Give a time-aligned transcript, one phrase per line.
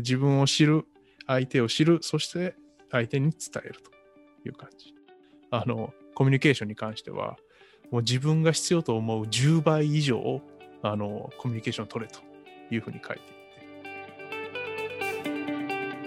[0.00, 0.86] 自分を知る、
[1.26, 2.54] 相手を知る、そして
[2.90, 3.90] 相手に伝えると
[4.48, 4.94] いう感じ。
[5.50, 7.36] あの、コミュニケーションに関しては、
[7.90, 10.40] もう自分が必要と思う10倍以上、
[10.82, 12.20] あの、コミュニケーションを取れと
[12.72, 13.40] いうふうに書いていて。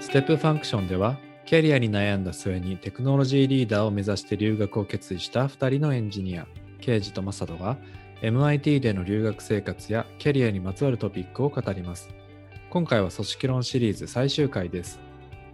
[0.01, 6.47] Step Function では、キャリアに悩んだ末にテクノロジーリーダーを目指して留学を決意した2人のエンジニア、
[6.79, 7.77] ケイジとマサドが
[8.21, 12.09] MIT での留学生活やキャリアにまつわるトピックを語ります。
[12.73, 14.99] 今回は組織論シリーズ最終回です。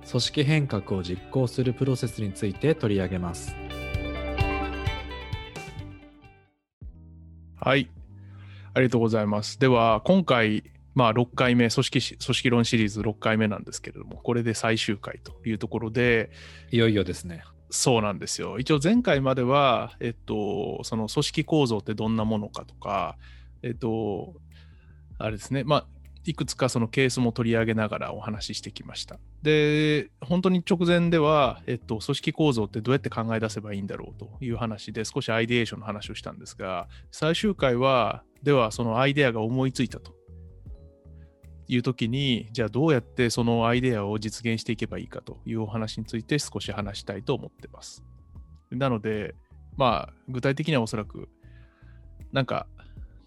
[0.10, 3.54] 組織変革を実行するプロセスについて取り上げます。
[7.58, 7.90] はい。
[8.74, 9.60] ありがとうございます。
[9.60, 10.64] では、今回、
[10.96, 16.32] まあ、6回目組織、組織論シリーズ6回目なんですけれども、これで最終回というところで、
[16.72, 17.44] いよいよですね。
[17.70, 18.60] そうなんですよ。
[18.60, 23.18] 一応前回までは、えっと、その組織構造ってどんなものかとか、
[23.62, 24.36] えっと、
[25.18, 29.20] あれですね、まあ、いくつかそのケースも取り上げながらお話ししてきました。
[29.42, 40.14] で、本当に直前では、えっと、組織構造ってどうやって考え出せばいいんだろうという話で少しアイデエーションの話をしたんですが、最終回は、ではそのアイデアが思いついたと
[41.68, 48.04] いう時に、じゃあどうやってそのアイデアを実現していけばいいかというお話について少し話したいと思ってます。
[48.72, 49.36] なので、
[49.78, 51.30] まあ、具体的にはおそらく、
[52.32, 52.68] なんか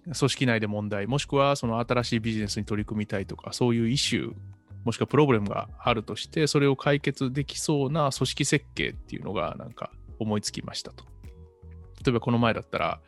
[0.04, 4.34] 組織内で問題、もしくはその新しいビジネスに取り組みたいとか、そういうイシュー、
[4.84, 11.04] もしくはプロブレムがあるとして、それを解決できそうな組織設計っていうのがなんか思いつきましたと。
[12.04, 13.00] 例えばこの前だったら、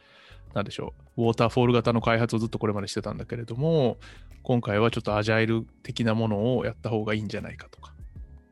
[0.54, 3.98] なんでしょう、ウォーターフォール型の開発をずっとこれまでしてたんだけれども、
[4.44, 7.92] 今回はちょっとアジャイル的なものをやった方がいいんじゃないかとか、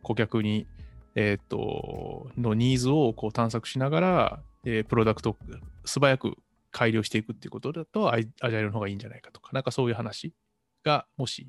[0.03, 0.67] 顧客に、
[1.15, 5.37] えっ、と、のニーズをこう探索しながら、えー、プロダクトを
[5.85, 6.37] 素早く
[6.73, 10.35] 改良していくっていうことだとアジャイルの方がいいんじゃないかとか、なんかそういう話
[10.83, 11.47] がもし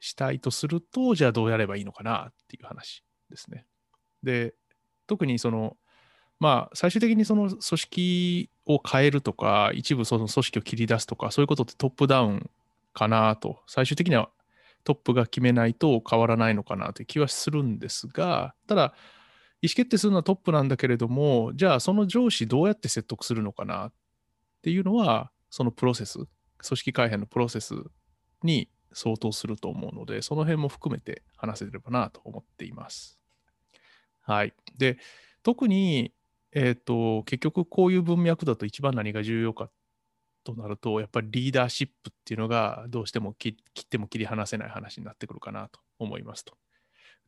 [0.00, 3.66] したいとすると、じゃあどうやればいいのかなっていう話ですね。
[4.22, 4.54] で、
[5.06, 5.76] 特にその、
[6.40, 12.50] まあ、最終的にその組織を変えるとか、一部その組織を切り出すとか、そういうことってトップダウン
[12.92, 14.28] かなと、最終的には
[14.84, 18.94] トップが決めないと変わらないのかなという気はするんですが、ただ、
[19.62, 23.92] 意思決定するのはトップなんだけれども、じゃあその上司どうやって説得するのかなっ
[24.64, 26.28] っていうのは、そのプロセス、組
[26.78, 27.74] 織改変のプロセス
[28.42, 33.18] に相当すると思うので、その辺も含めて話せればなと思っています。
[34.22, 34.54] はい。
[34.78, 34.96] で、
[35.42, 36.14] 特に、
[36.52, 39.68] えっ、ー、と、結局こういう文脈だと一番何が重要か
[40.44, 46.56] となると、やっぱりリーダーシップっていうのがどうしても切っても切り離せない話になってくるかなと思いますと。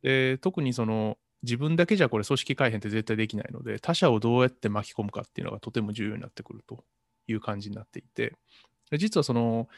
[0.01, 6.83] で、特にその自分だけじゃこれ組織改変って絶対できないので、他者をどうやって巻き込むかっていうのがとても重要になってくると
[7.29, 8.35] いう感じになっていて、
[8.93, 9.69] 実はその、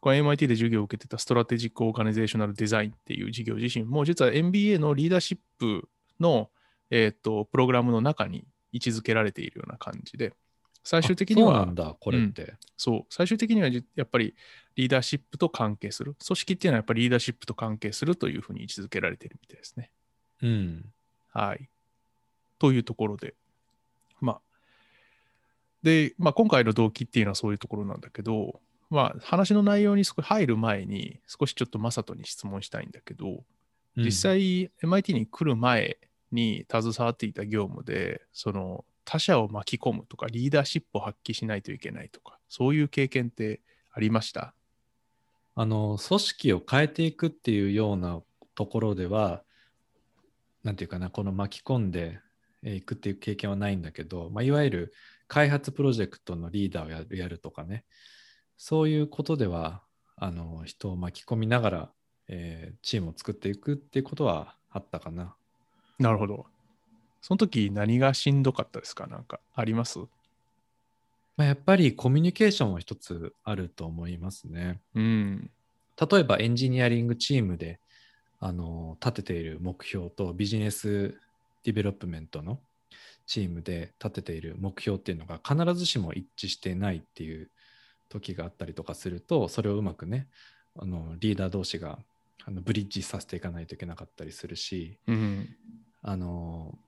[0.00, 5.88] この MIT で授業を受けてたストラテジック・オーガニゼーショナル・デザインっていう授業自身も、実は MBA のリーダーシップ
[6.20, 6.50] の、
[6.90, 10.34] えーと、プログラムの中に位置づけられているような感じで、
[10.84, 14.36] 最終的には、そうなんだ、これって、うん、そう、最終的にはやっぱり
[14.76, 16.14] リーダーシップと関係する。
[16.24, 19.90] 組織っていうのはやっぱりリーダーシップと関係するというふうに位置づけられているみたいですね。
[20.42, 20.84] うん。
[21.32, 21.68] はい。
[22.60, 23.34] というところで、
[24.20, 24.40] まあ、
[25.86, 28.60] で、まあ、今回の動機っていうのはそういうところなんだけど、
[28.90, 33.44] まあ、話の内容に少し入る前に、少しちょっとマサトに質問したいんだけど、
[33.96, 35.98] 実際、MIT に来る前
[36.32, 43.60] に携わっていた業務で、その他者を巻き込むとか、リーダーシップを発揮しないといけないとか、そういう経験って
[43.92, 44.54] ありました？
[45.54, 48.20] あの組織を変えていくっていうような
[48.56, 49.44] ところでは、
[50.64, 52.18] なんていうかな、この巻き込んで
[52.64, 54.92] いくっていう経験はないんだけど、まあ、いわゆる
[55.28, 57.84] 開発プロジェクトのリーダーをやるとかね、
[58.56, 59.82] そういうことでは、
[60.16, 61.90] あの人を巻き込みながら、
[62.28, 65.34] えー、チームを作っていくっていうことはあったかな。
[65.98, 66.46] なるほど。
[67.20, 69.06] その時何がしんどかったですか？
[69.06, 69.98] なんかあります？
[71.36, 74.80] まあ、やっぱりコミュニケーションは一つあると思いますね。
[74.94, 75.50] うん、
[76.00, 77.78] 例えばエンジニアリングチームで
[78.40, 81.14] あの立てている目標と Business
[81.62, 82.60] Development の
[83.26, 87.50] チームで立てている目標っていうのが必ずしも一致してないっていう
[88.08, 90.28] 時があったりとかするとそれをうまくね
[90.78, 91.98] あのリーダー同士が
[92.46, 95.48] あのブリッジさせていかないといけなかったりするし、うん、
[96.02, 96.78] あの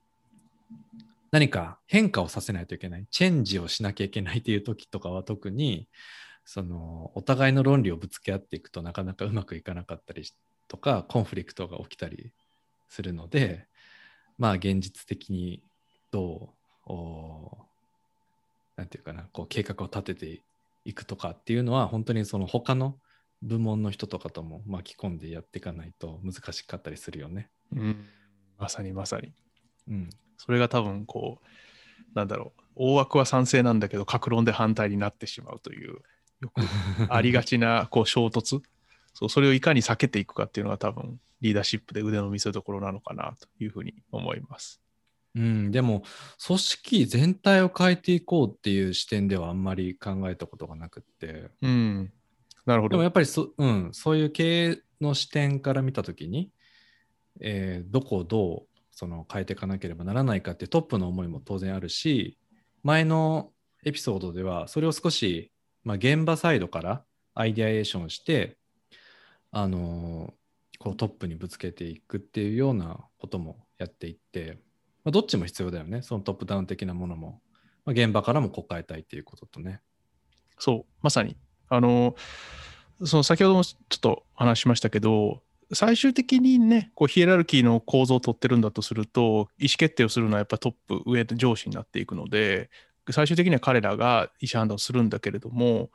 [1.32, 5.88] 何か変化をさせないといけないチェンジをしなきゃいけないっていう時とかは特に
[6.44, 10.24] そのお互いの論理をぶつけ合っていくとなかなかうまくいかなかったり
[10.68, 12.32] とかコンフリクトが起きたり
[12.88, 13.66] するので
[14.38, 15.62] まあ現実的に
[16.10, 16.50] ど
[16.86, 17.68] う
[18.76, 20.42] なんていうかなこう計画を立てて
[20.84, 22.96] いくとかっていうのは本当にその他の
[23.42, 27.50] 部門の人とかとも巻き込んでやっていかないと難しかったりするよね。
[27.72, 28.04] うん、
[28.58, 29.32] まさにまさに。
[29.88, 30.10] うん。
[30.38, 31.46] それが多分こう、
[32.14, 35.98] なんだろう、大枠は賛成なんだけど、格論で反対になってしまうという、
[36.40, 36.62] よく
[37.10, 38.62] ありがちなこう衝突
[39.14, 44.80] そう、それをいかに避けていくかっていうのが多分、リーダーシップで腕の見せ所なのかなというふうに思います。
[45.34, 46.02] うん、でも
[46.44, 52.12] 組織全体を変えていこうっていう視点ではあんまり考えたことがなくってうん。
[52.66, 52.92] なるほど。
[52.92, 56.50] でもやっぱりそ,、うん、そういう経営の視点から見たときに、
[57.40, 62.36] えーどこをどうその変えていかなければならないかってトップの思いも当然あるし
[62.82, 63.52] 前の
[63.84, 65.52] エピソードではそれを少し、
[65.84, 67.04] まあ、現場サイドから
[67.34, 68.56] アイデアエーションして、
[69.52, 70.32] あのー
[70.78, 74.58] こうトップにぶつけていくっていうようなこともやっていって、
[75.08, 77.40] まあ、どっちも必要だよねそのトップダウン的なものも、
[77.86, 79.80] まあ、現場からもこう変えたいっていうこととね。
[80.58, 81.38] そう、まさに。
[81.70, 82.14] あの、
[83.02, 85.40] その先ほどもちょっと話しましたけど、
[85.72, 92.68] 最終的にね、こうヒエラルキーの構造を取ってるんだとすると、意思決定をするのはやっぱトップ、上で上司になっていくので、
[93.10, 95.88] 最終的には彼らが意思判断をするんだけれども、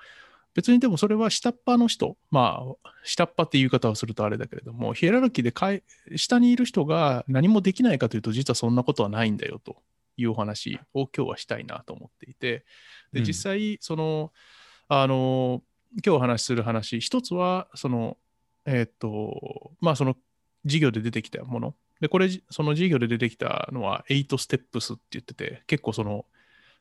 [0.53, 5.83] 別にでもそれは下っ端の人、まあ、下っ端っていう言い方をするとあれだけれども、ヒエラルキーでかい
[6.15, 9.77] 下にいる人が何もできないかというと、実はそんなことはないんだよと
[10.17, 12.65] いうお話を今日はしたいなと思っていて、
[13.11, 14.31] でうん実際、その、
[14.87, 15.63] あの、
[16.05, 18.17] 今日お話しする話、一つは、その、
[18.65, 20.15] えーっと、まあ、その
[20.65, 21.75] 事業で出てきたもの。
[21.99, 26.25] で、これ、その事業で出てきたのは、8ステップスって言ってて、結構その、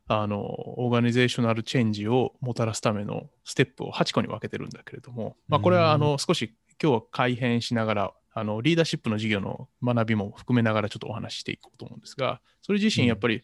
[0.09, 13.43] あの、オーガニゼーショナルチェンジをもたらすためのステップを8個に分けてるんだけれども、まあ、これは、あの、少し今日は改変しながら、あの、リーダーシップの授業の学びも含めながらちょっとお話ししていこうと思うんですが、それ自身やっぱり、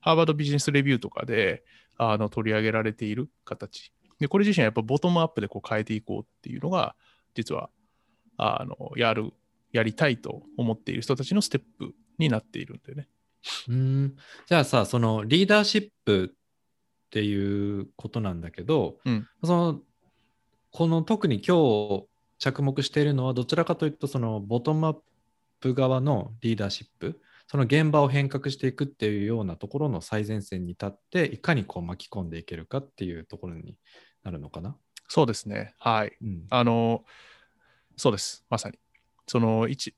[0.00, 1.62] ハーバードビジネスレビューとかで、
[1.96, 3.92] あの、取り上げられている形。
[4.18, 6.94] で、これ自身はやっぱボトムアップでこう変えていこうっていうのが、
[7.34, 7.70] 実は、
[8.36, 9.32] あの、やる、
[9.72, 13.08] やりたいと思っている人たちのステップになっているんでね。
[13.68, 14.16] うん
[14.46, 16.36] じゃあさそのリーダーシップっ
[17.10, 19.80] ていうことなんだけど、うんその
[20.72, 22.04] この特に今日
[22.38, 24.96] 着目しているのはどちらかというとそのボトムアッ
[25.58, 33.76] プ側のリーダーシップその現場を変革していくっていうようなところの最前線に立っていかにこう巻き込んでいけるかっていうところに
[34.22, 34.76] なるのかな？
[35.08, 35.74] そうですね。
[35.80, 36.12] はい。
[36.22, 37.04] うんあの、
[37.96, 38.44] そうです。
[38.48, 38.78] まさに。
[39.26, 39.92] その一、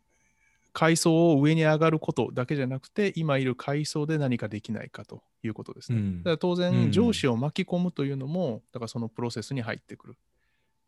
[0.73, 5.99] 階層を上に上がることだけじゃなくて、今いる階層で何かできないかということですね。
[5.99, 10.17] うんだから当うん然、上司を巻き込むというのも、だからそのプロセスに入ってくる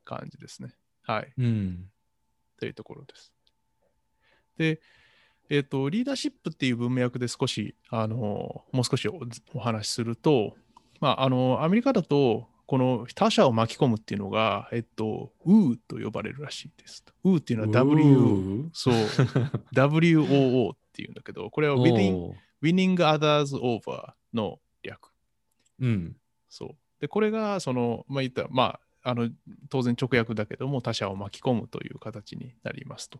[0.05, 0.75] 感じですね。
[1.03, 1.33] はい。
[1.39, 1.91] うん
[2.59, 3.33] というところです。
[4.57, 4.81] で、
[5.51, 9.21] えっ、と、リーダーシップっていう文脈で少し、あの、もう少しお
[9.55, 10.57] お話しすると、
[11.01, 17.05] まあ、あの、アメリカだと、この他者を巻き込むっていうのが、えっと、ウーと呼ばれるらしいです。
[17.23, 18.05] ウーっていうのは W、
[18.67, 18.95] うそう、
[19.75, 22.33] WOO っていうんだけど、これは winning,
[22.63, 25.11] winning others over の略。
[25.81, 26.17] うん
[26.49, 26.69] そう。
[27.01, 29.29] で、これが、その、まあ、言ったら、まあ、あの、
[29.69, 33.19] 当然直訳だけども、他者を巻き込むという形になりますと。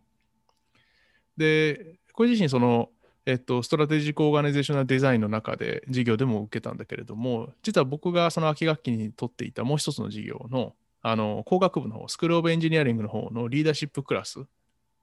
[1.37, 2.91] で、これ自身、その、
[3.27, 14.41] えっと、ストラテジック・オーガニゼーショナル・デザインの中で授業でも受けたんだけれども、実は僕がその秋学期に取っていたもう一つの授業の、あの、工学部の方、 School of Engineering の方のリーダーシップクラス。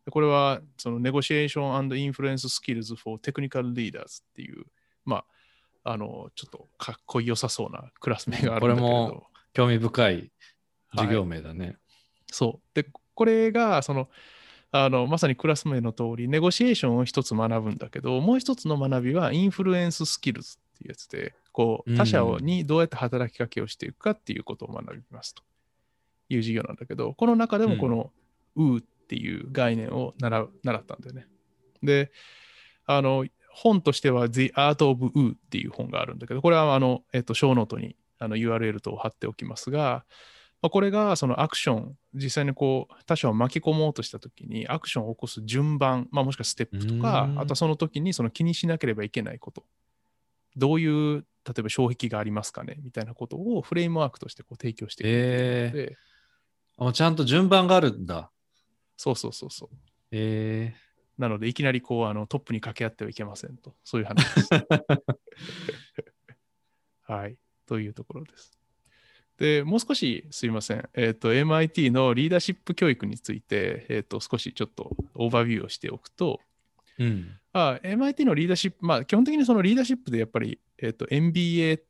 [0.06, 4.66] でこれは、その、 Negotiation Influence Skills for Technical Leaders っていう、
[5.04, 5.24] ま
[5.84, 10.32] あ、あの、ちょっとかっこよさそうなクラス名があるんだけれど、これも興味深い
[10.92, 11.78] 授業名だね。
[12.32, 12.76] そう。
[12.76, 14.10] で、これが、その、
[14.72, 25.44] あの、まさにクラス名の通り、 negotiation を一つ学ぶんだけど、もう一つの学びは、 influence skills っていうやつで、こう、他者にどうやって働きかけをしていくかっていうことを学びますと。
[26.30, 28.12] いう授業なんだけど、この中でもこの、
[28.56, 31.28] Woo っていう概念を習う習ったんだよね。
[31.84, 32.12] で、
[32.86, 40.06] あの、本としては The Art of Woo っていう本があるんだけど、これはあの、えっと、ショーノートにあの URL と貼っておきますが、
[40.62, 49.64] まあ、これがそのアクション、実際にこう他者を巻き込もうとしたときにアクションを起こす順番、まあ、もしくはステップとかう、んあとはその時にその気にしなければいけないこと、
[50.56, 55.10] どういう例えば障壁がありますかねみたいなことをフレームワークとしてこう提供していく
[55.74, 55.98] ので、
[56.78, 58.32] あちゃんと順番があるんだ。
[58.98, 59.76] そうそうそうそう。
[60.12, 60.76] え
[61.18, 64.50] なので、いきなりこうあのトップに掛け合ってはいけませんと、そういう話です。
[67.04, 68.61] はい、というところです。
[69.38, 77.38] で、もう少しすいません、えっ、と、MIT のリーダーシップ教育について、えっ、と、少しちょっとオーバービューをしておくと、ーうん。
[77.54, 81.82] あ MIT のリーダーシップ、まあ、基本的にそのリーダーシップでやっぱり、えっ、と、MBA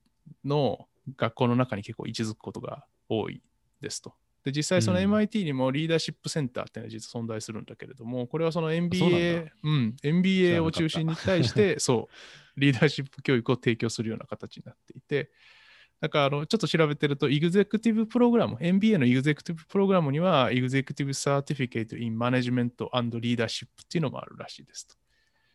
[0.45, 3.41] の学校の中に結構位置づくことが多い
[3.81, 4.13] ですと。
[4.43, 5.13] で、実際そのうん。
[5.13, 12.10] MIT にもリーダーシップセンターっていうのは実は存在するんだけれども、これはその MBA だ、うん、MBA を中心に対して、そ
[12.57, 15.29] う、リーダーシップ教育を提供するような形になっていて、
[16.01, 24.98] だからあのちょっと調べてると、エグゼクティブプログラム、MBA のエグゼクティブプログラムには、 Executive Certificate in Management and Leadership っていうのもあるらしいです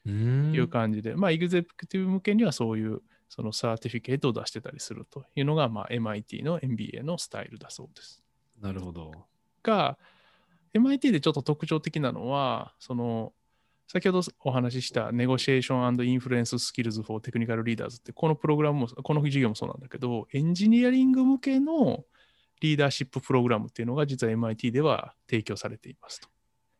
[0.05, 8.23] という感じで、まあ、エグゼクティブ向けにはそういうそのサーティフィケートを出してたりするというのが、まあ、MIT の MBA のスタイルだそうです。
[8.61, 9.12] なるほど。
[9.65, 9.99] が、
[10.75, 13.33] MIT でちょっと特徴的なのは、その、
[13.87, 22.05] 先ほどお話ししたネゴシエーションインフルエンススキルズ for Technical Leaders って、このプログラムも、この授業もそうなんだけど、エンジニアリング向けの
[22.61, 26.28] リーダーシッププログラムっていうのが実は MIT では提供されていますと。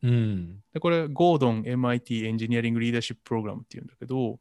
[0.03, 0.63] うん。
[0.73, 4.39] でこれ、ゴードン MIT エンジニアリングリーダーシッププログラムっていうんだけど、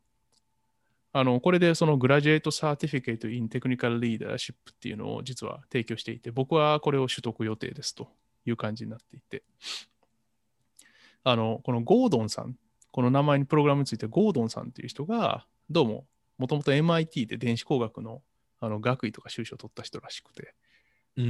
[1.14, 8.10] あのこれでその Graduate Certificate in Technical Leadership っていうのを実は提供していて、僕はこれを取得予定ですと
[8.46, 9.44] いう感じになっていて、
[11.28, 12.56] あのこのゴードンさん、
[12.92, 16.06] この名前にプログラムについてゴードンさんっていう人が、どうも
[16.38, 18.22] もともと MIT で電子工学の
[18.60, 20.54] あの学位とか修士を取った人らしくて、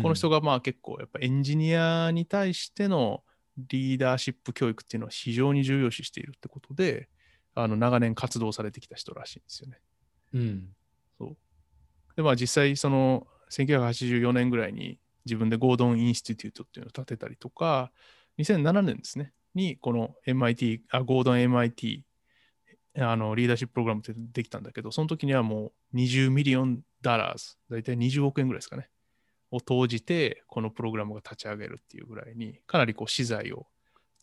[0.02, 3.24] この人が、がまあ結構やっぱエンジニアに対しての
[3.70, 7.08] リーダーシップ教育っていうのは非常に重要視しているってことで、
[7.54, 9.80] あの長年活動されてきた人らしいんですよね。
[10.34, 10.68] うん。
[11.18, 11.38] そう
[12.18, 17.92] でまあ実際その1984年ぐらいに自分でゴードン・インスティテュートっていうのを立てたりとか、
[18.38, 22.02] 2007年ですね、にこの MIT、あゴードン MIT
[22.98, 28.90] あのリーダーシッププログラムってできたんだけど、その時にはもう20 million dollars、大体20億円ぐらいですかね、
[29.52, 33.68] を投じて、このプログラムが立ち上げるっていうぐらいに、かなりこう私財を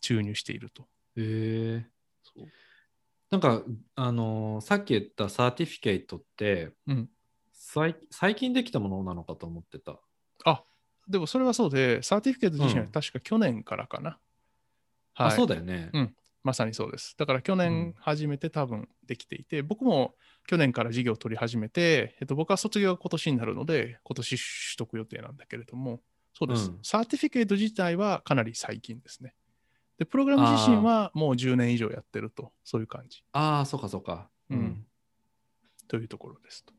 [0.01, 0.87] 注入していると。
[1.15, 1.83] えー、
[2.23, 2.47] そう
[3.29, 3.63] なんか、
[3.95, 7.09] あのーさっき言ったサーティフィケートって、うん
[7.55, 9.99] 最最近できたものなのかと思ってた。
[10.45, 10.63] あ
[11.07, 14.19] でもそれはそうで、サーティフィケート自身はうん確か去年からかな。
[15.15, 15.55] あ、そうだ。
[15.55, 15.89] だよね。
[15.93, 17.15] うんまさにそうです。
[17.17, 20.13] だから去うん年初めて多分できていて、僕も
[20.45, 24.41] 去年から授業を取り始めて、えっと、僕は卒業が今年になるので、今年取
[24.77, 26.01] 得予定なんだけれども、
[26.33, 26.69] そうです。
[26.69, 29.33] うんサーティフィケート自体はかなり最近ですね。
[29.97, 34.29] で、プログラム自身はもう10年以上やってると、そういう感じああ、そうかそうか。
[34.49, 34.85] うん
[35.87, 36.73] というところですと。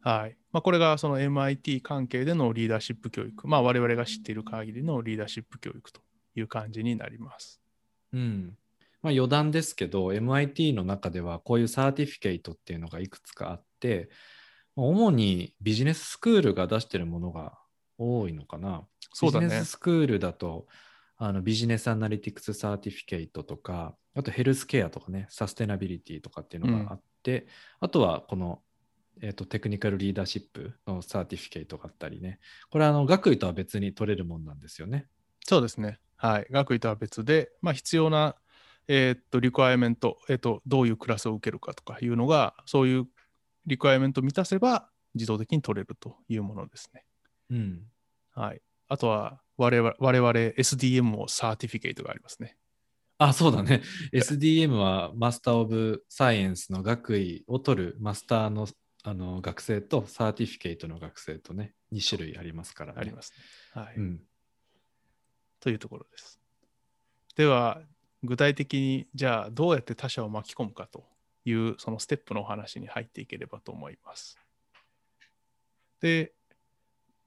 [0.00, 0.36] はい。
[0.52, 6.00] まあ、これがその MIT 関係でのリーダーシップ教育、まあ、我々が知っている限りのリーダーシップ教育と
[6.36, 7.60] いう感じになります。
[8.12, 8.56] うん。
[9.02, 14.10] まあ余談ですけど、MIT の中ではこういうサーティフィケートっていうのがいくつかあって、
[14.74, 17.58] 主にビジネススクールが出してるものが
[17.98, 18.86] 多いのかな。
[19.12, 20.66] そうだねビジネススクールだと、
[21.18, 27.46] あのビジネスアナリティクスサーティフィケートとか、あとヘルスケアとかね、サステナビリティとかっていうのがあって、
[27.80, 28.60] あとはこの、
[29.22, 32.38] えー、とテクニカルリーダーシップのサーティフィケートがあったりね、
[32.70, 35.06] これはあの学位とは別に取れるもんなんですよね。
[35.46, 35.98] そうですね。
[36.16, 36.46] はい。
[36.50, 38.36] 学位とは別で、まあ、必要な、
[38.88, 43.06] えーっと、 requirement、えーっと、どういうクラスを受けるかとかいうのが、そういう
[43.66, 47.04] requirement を満たせば、自動的に取れるというものですね。
[47.50, 47.82] うん。
[48.32, 48.60] はい。
[48.88, 52.56] あとは、我々、我々 SDM もサーティフィケートがありますね。
[53.18, 53.82] あ、そうだね。
[54.12, 58.68] SDM は Master of Science の学位を取るマスターの
[59.04, 62.98] あの学生とサーティフィケートの学生とね、2種類ありますからね。
[63.00, 63.32] あります
[63.76, 63.82] ね。
[63.82, 63.94] はい。
[63.96, 64.20] うん。
[65.66, 66.38] というところです。
[67.34, 67.80] では、
[68.22, 71.04] 具体的に、じゃあ、どうやって他者を巻き込むかと
[71.44, 74.38] いう、そのステップのお話に入っていければと思います。
[76.00, 76.32] で、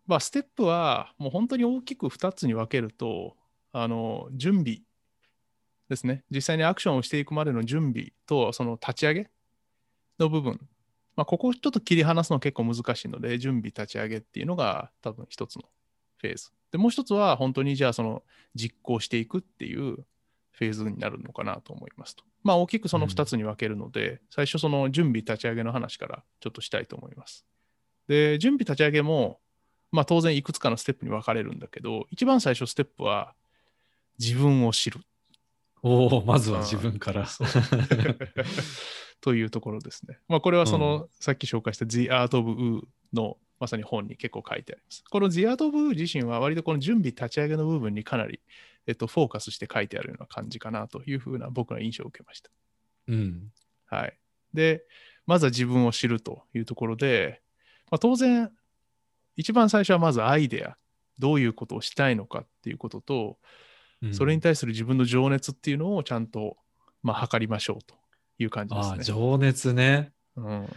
[0.08, 3.36] まあ、ステップは、もう本当に大きく2つに分けると、
[3.74, 4.84] あの、準備
[5.90, 6.24] ですね。
[6.32, 9.30] 実際にアクションをしていくまでの準備と、その立ち上げ
[10.18, 10.66] の部分。
[11.18, 15.64] まあ、ここをちょっと切り離すの結構難しいので、準備、立ち上げっていうのが多分一つの
[16.20, 16.50] フェーズ。
[16.72, 18.24] で、もう一つは本当にじゃあその
[18.56, 20.06] 実行していくっていう
[20.52, 22.24] フェーズになるのかなと思いますと。
[22.44, 27.46] まあ大きくその2つに分けるので、最初その準備立ち上げの話からちょっとしたいと思います。
[28.08, 29.40] で、準備立ち上げも、
[29.92, 33.34] まあ当然いくつかのステップに分かれるんだけど、一番最初ステップは
[34.20, 35.00] 自分を知る。
[35.82, 37.26] おお、まずは自分から。
[37.26, 37.48] そう
[39.22, 40.20] というところですね。
[40.28, 42.82] まあこれはその、さっき紹介した The Art of Woo
[43.14, 45.04] のまさに本に結構書いてあります。
[45.10, 48.40] この Woo 自身は割とこの準備立ち上げの部分にかなり、
[48.88, 52.50] えっと、フォーカスして書いてあるような感じかなというふうな僕の印象を受けました。
[53.08, 53.52] うん。
[53.86, 54.18] はい。
[54.54, 54.84] で、
[55.26, 57.42] まずは自分を知るというところで、
[57.92, 58.52] まあ、当然、
[59.36, 60.78] 一番最初はまずアイデア、
[61.18, 63.38] どういうことをしたいのかっていうことと、
[64.02, 66.56] うんそれに対する自分の情熱っていうのをちゃんと、
[67.04, 67.96] まあ、測りましょうと
[68.38, 69.04] いう感じですああ、ね。
[69.04, 70.14] 情熱ね。
[70.38, 70.70] うん、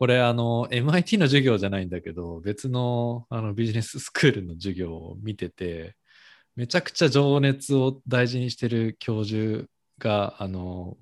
[0.00, 5.94] これ、あの、MIT の授業じゃないんだけど、別のあのビジネススクールの授業を見てて、
[6.56, 10.96] めちゃくちゃ情熱を大事にしてる教授が、あの、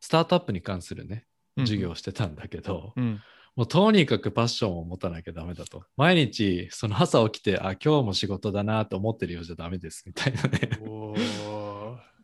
[0.00, 1.24] スタートアップに関するね、
[1.56, 3.22] 授業をしてたんだけど、うん。
[3.56, 5.84] もうとにかくパッションを持たなきゃダメだと。
[5.96, 10.78] 毎日、その朝起きて、あ、今日も仕事だなと思ってるようじゃダメですみたいなね、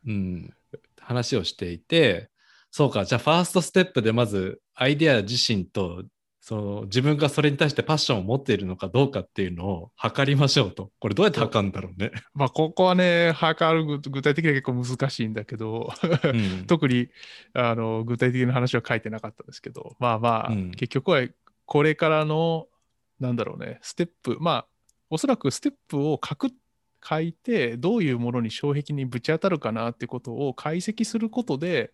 [0.07, 0.55] うん、
[0.99, 2.29] 話をしていて、
[2.71, 6.05] そうか、じゃあファーストステップでまずアイデア自身と、
[6.41, 10.91] その自分がそれに対してパッションを持っているのかどうかっていうのを測りましょうと。
[10.99, 12.13] これどうやって測るんだろうね。
[12.35, 15.93] まあ、ここはね、測る具具体的には結構難しいんだけど、
[16.25, 17.09] うん 特に
[17.53, 21.27] あの具体的な話は書いてなかったですけど、まあまあ、うん結局は
[21.67, 22.69] これからの、
[23.21, 24.67] なんだろうね、ステップ、まあ、
[25.11, 26.51] おそらくステップを書く、
[27.07, 31.93] 書いて、どういうものに障壁にぶち当たるかなってことを解析することで、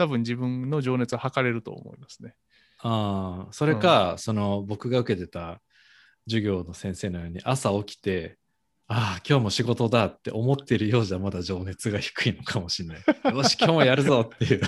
[0.00, 2.34] 多分自分の情熱は測れると思いますね。
[2.78, 5.60] ああ、それか、その僕が受けてた
[6.26, 8.38] 授業の先生のように朝起きて、
[8.86, 12.98] ああ、今日も仕事だって思ってるようじゃまだ情熱が低いのかもしれない。
[13.36, 14.62] よし、今日もやるぞっていう。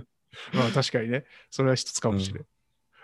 [0.56, 2.46] まあ確かにね、それは一つかもしれん。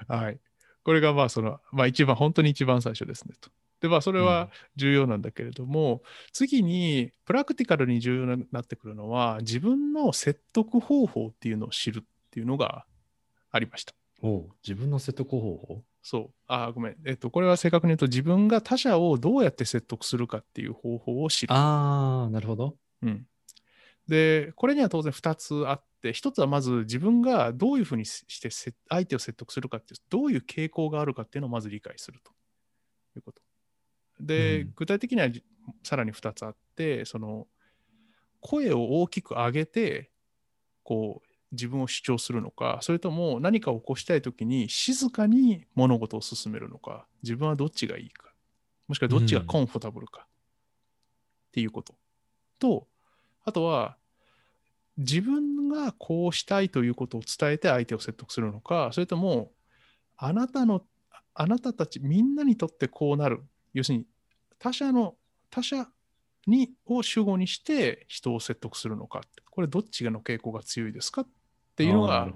[0.09, 0.41] はい。
[0.83, 3.51] これがまあその、まあ一番、本当に一番最初ですねと。
[3.81, 6.03] で、まあそれは重要なんだけれども、
[6.33, 12.87] 次にプラクティカルに重要になってくるのは、自分の説得方法っていうのを知るっていうのが
[13.51, 13.95] ありました。
[14.23, 15.83] おう自分の説得方法？
[16.03, 16.35] そう。
[16.47, 16.97] あー、ごめん。
[17.05, 21.53] えっと、これは正確に言うと、自分が他者をどうやって説得するかっていう方法を知る。
[21.53, 22.77] ああ、なるほど。
[23.03, 23.27] うん、
[24.09, 32.31] で、これには当然2つあって、1つはまず自分がどういうふうにしてせ相手を説得するかっていう、どういう傾向があるかっていうのをまず理解すると
[33.17, 33.43] いうこと。
[34.21, 35.45] で、うん具体的にはじ
[35.83, 37.47] さらに2つあって、その
[38.41, 40.11] 声を大きく上げて、
[40.83, 48.33] こう、自分を主張するのか、それとも何かを起こしたいときに静かに物事を進めるのか、自分はどっちがいいか、
[48.89, 50.27] もしくはどっちがコンフォタブルか、
[51.49, 51.95] っていうこと。
[52.59, 52.87] と、
[53.45, 53.97] あとは、
[54.99, 59.53] 自分がこうしたいということを伝えて相手を説得するのか、それとも、
[60.17, 60.83] あなたの、
[61.35, 63.45] あなたたちみんなにとってこうなる。
[63.77, 64.07] 要するに、
[64.59, 65.15] 他者の、
[65.51, 65.87] 他者
[66.47, 69.21] にを主語にして人を説得するのか。
[69.51, 71.27] これどっちの傾向が強いですかっ
[71.77, 72.29] ていうのが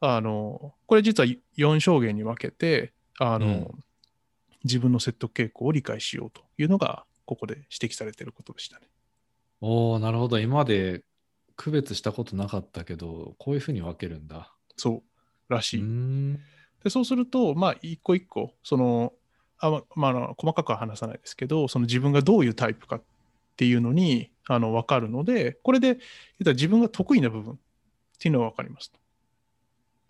[0.00, 3.70] あの、これ実は4証言に分けて、あの、うん
[4.64, 8.88] 自分の説得傾向を理解しようというのが、ここで指摘されていることでしたね。
[9.60, 10.40] おおなるほど。
[10.40, 11.04] 今まで
[11.56, 14.52] 区別したことなかったけど、こういうふうに分けるんだ。
[14.76, 15.02] そ
[15.48, 15.82] うらしい。
[16.82, 19.12] でそうすると、まあ、一個一個、その、
[19.60, 23.02] あまあの、細かくは話さないですけど、その自分がどういうタイプかっ
[23.56, 26.00] ていうのにあの分かるので、これで言っ
[26.44, 27.56] たら自分が得意な部分っ
[28.18, 28.92] ていうのは分かります。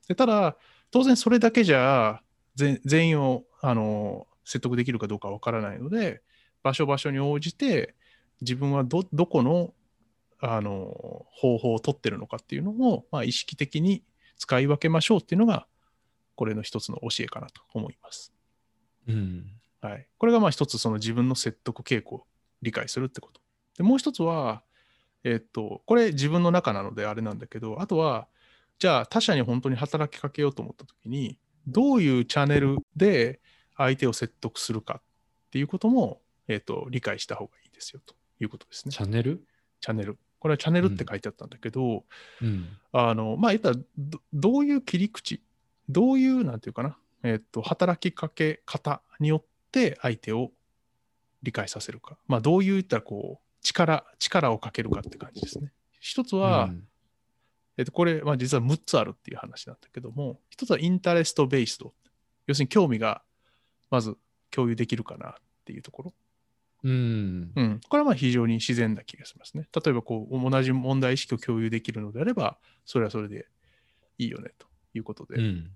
[0.07, 0.57] でただ、
[0.91, 2.23] 当然それだけじゃ
[2.55, 6.23] 全全員をあの説得できるかどうか分からないので、
[6.63, 7.95] 場所場所に応じて
[8.41, 9.73] 自分はどどこの
[10.41, 14.05] あの方法を取ってるのかっていうのを、まあ、意識的に
[14.37, 15.67] 使い分けましょうっていうのが、
[16.37, 18.33] これの一つの教えかなと思います。
[19.09, 19.47] うん。
[19.81, 22.27] はい、これがまあ一つその自分の説得傾向を
[22.63, 23.41] 理解するってこと。
[23.77, 24.63] でもう一つは、
[25.25, 28.29] えっと、これ自分の中なのであれなんだけど、あとは、
[28.79, 33.41] じゃあ他者に本当に働きかけようと思ったときに、どういうチャンネルで
[33.77, 35.03] 相手を説得するかっ
[35.51, 38.93] ていうことも、えっと、理解した方がいいですよということですね。
[38.93, 39.45] チャンネル？
[39.81, 40.19] チャンネル。
[40.41, 42.05] これはチャンネルって書いてあったんだけど、
[42.41, 42.69] うん。
[42.93, 45.43] あの、まあ、言ったらど、どういう切り口、
[45.89, 50.53] どういう、なんていうかな、えっと、働きかけ方によって相手を
[51.43, 52.19] 理解させるか。
[52.27, 55.73] まあ、どういったら、こう、力、力をかけるかって感じですね。
[56.01, 56.89] 一つは、うん
[57.79, 61.95] えっと、これ、まあ、実は6つあるっていう話なんだけども、一つはインタレストベースド。
[62.49, 63.23] 要するに興味が、
[63.89, 64.17] まず
[64.51, 66.15] 共有できるかなっていうところ。
[66.83, 67.53] うん。
[67.55, 67.81] うん。
[67.89, 69.69] これはまあ非常に自然な気がしますね。
[69.73, 73.47] 例えば、こう、同じ問題意識を共有できるのであれば、それはそれで
[74.19, 75.37] いいよね、ということで。
[75.37, 75.71] うん。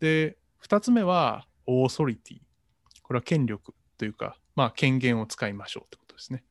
[0.00, 2.38] で、二つ目は、オーソリティ。
[3.02, 6.42] これは権力というか、まあ、権限を使いましょうってことですね。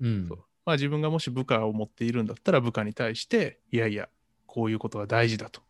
[0.00, 4.08] うんそうまあ、自分がもし部下を持っているんだったら、部下に対して、いやいや、
[4.46, 5.62] こういうことは大事だと。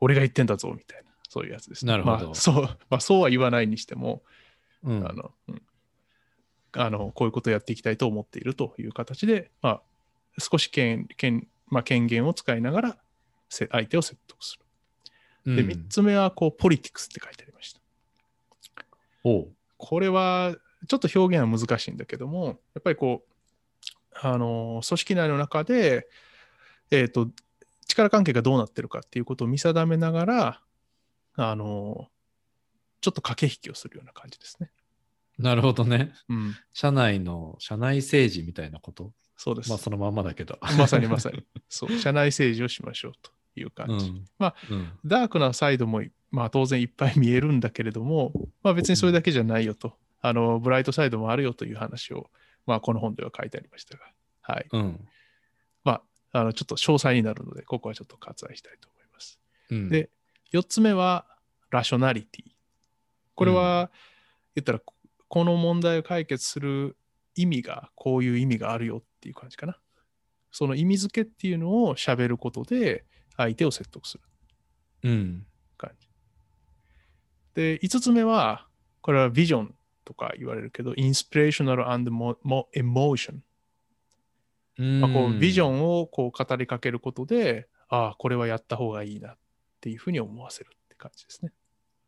[0.00, 1.92] 俺が言ってんだぞ、みたいな、そういうやつですね。
[1.92, 4.22] なるほどまあ、そう、まあ、そうは言わないにしても、
[4.84, 5.62] うんあの、うん
[6.74, 9.82] あの、こういうことをやっていきたいと思っているという形で、まあ、
[10.38, 12.96] 少し権権,、まあ、権限を使いながら、
[13.48, 14.64] せ相手を説得する。
[15.44, 17.80] で、うん3つ目は、こう、ポリティクスって書いてありました。
[19.24, 20.54] おうこれは、
[20.88, 26.08] ちょっと表現は難しいんだけども、やっぱりこう、あの、組織内の中で、
[26.90, 27.30] えっ、と、
[27.88, 30.60] 力関係がどうなってるかっていうことを見定めながら、
[31.34, 32.08] あの、
[33.00, 34.70] ちょっと駆け引きをするような感じですね。
[35.38, 36.12] なるほどね。
[36.28, 39.12] うん、社内の、社内政治みたいなこと？
[39.36, 39.70] そうです。
[39.70, 40.58] まあそのまんまだけど。
[40.78, 41.44] まさにまさに。
[41.68, 44.06] そう、社内政治をしましょうという感じ。
[44.06, 44.24] うん。
[44.38, 44.92] まあ、うん。
[45.04, 52.30] ダークなサイドも、まあ、当然いっぱい見えるんだけれども、まあ、別にそれだけじゃないよと、あのブライトサイドもあるよという話を、
[52.66, 54.04] まあ、この本では書いてありましたが、
[54.42, 55.08] はいうん。
[55.84, 56.00] ま
[56.32, 59.38] あ、あのちょっと詳細になるので、ここはちょっと割愛したいと思います。
[59.70, 60.10] うん、で、
[60.52, 61.26] 4つ目は、
[61.70, 62.50] ラショナリティ。
[63.34, 63.90] これは、
[64.54, 64.80] 言ったら、
[65.28, 66.96] この問題を解決する
[67.34, 69.78] 意味が、こういう意味があるよっていう感じかな。
[70.50, 73.06] その意味付けっていうのを喋ることで、
[73.42, 74.24] 相手を説得する。
[75.04, 75.46] うん。
[75.76, 76.08] 感じ。
[77.54, 78.66] で、5つ目は、
[79.00, 79.74] これはビジョン
[80.04, 83.40] とか言われるけど、インスピレーショナル and mo- mo- emotion。
[85.00, 85.76] まあ、こうビジョン。
[85.76, 89.36] ンをこう語りかけることで、ああ、これはやった方がいいなっ
[89.80, 91.52] ていうふうに思わせるって感じですね。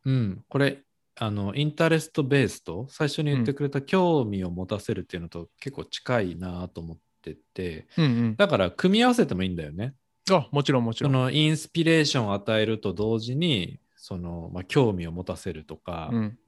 [0.07, 0.45] うん。
[0.49, 0.83] これ、
[1.17, 8.37] あの、インタレストベースと最初に言ってくれた興味を持たせるっていうのと結構近いなと思ってて、うんうん。
[8.37, 9.95] だから組み合わせてもいいんだよね。
[10.31, 11.13] あ、もちろんもちろん。
[11.13, 16.39] そのインスピレーションを与えると同時に、その、まあ、興味を持たせるとか、うん。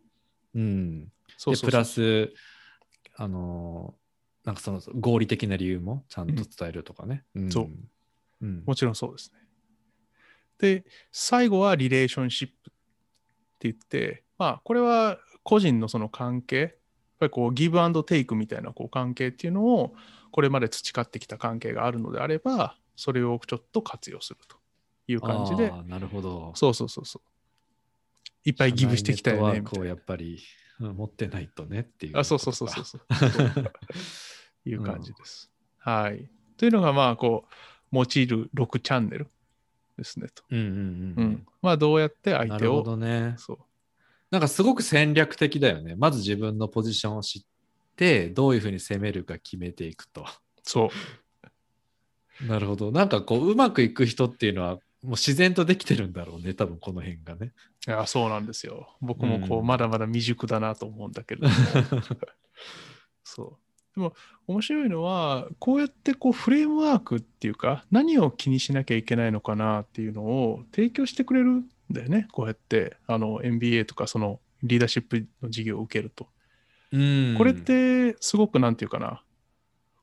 [0.54, 1.12] うん。
[1.36, 2.32] そうプラス
[3.16, 3.94] あの
[4.44, 7.68] なんかその合理的な理由もちゃんと伝えるとかね、うんそう
[8.42, 9.40] うんもちろんそうですね。
[10.58, 12.72] で、最後はリレーションシップっ
[13.58, 16.70] て言って、まあ、これは個人のその関係、やっ
[17.20, 19.94] ぱりこうギブアンドテイクみたいなこう関係っていうのを、
[20.32, 24.56] これまで培ってきた関係があるのであれば、それをちょっと活用すると
[25.06, 27.28] いう感じでなるほどそうそうそうそう。
[28.44, 29.42] いっぱいギブしてきたよね。
[29.42, 30.38] みたいな社内ネットワークをやっぱり
[30.80, 33.02] うん持ってないとねっていうあ、そうそうそうそうそそう。
[34.68, 35.50] いう感じです。
[35.78, 36.28] はい。
[36.56, 37.44] というのが、まあ、こ
[37.92, 39.28] う、用いる6チャンネル
[39.96, 40.42] ですねと。
[40.50, 43.58] うんうんううんん、まあ、どうやって相手を、なるほどねそう。
[44.30, 47.42] なんかすごく戦略的だよねまず自分のポジションを知っ
[47.94, 50.26] てどういうふうに攻めるか決めていくと
[50.64, 50.88] そう。
[52.42, 57.52] なるほどなんかこううまくいく人っていうのはもう自然とできてるんだろうね多分この辺がね
[57.86, 58.88] いや、そうなんですよ。
[59.00, 61.54] 僕もこう、うんまだまだ未熟だなと思うんだけれども。
[63.22, 63.58] そ
[63.94, 63.94] う。
[63.94, 64.12] でも、
[64.48, 72.26] 面白いのは、こうやってこう、フレームワークっていうか、何を気にしなきゃいけないのかなっていうのを提供してくれるんだよね。
[72.32, 76.28] こうやって、あの、MBA とか、その、リーダーシップの授業を受けると。
[76.90, 79.22] うんこれって、すごくなんていうかな。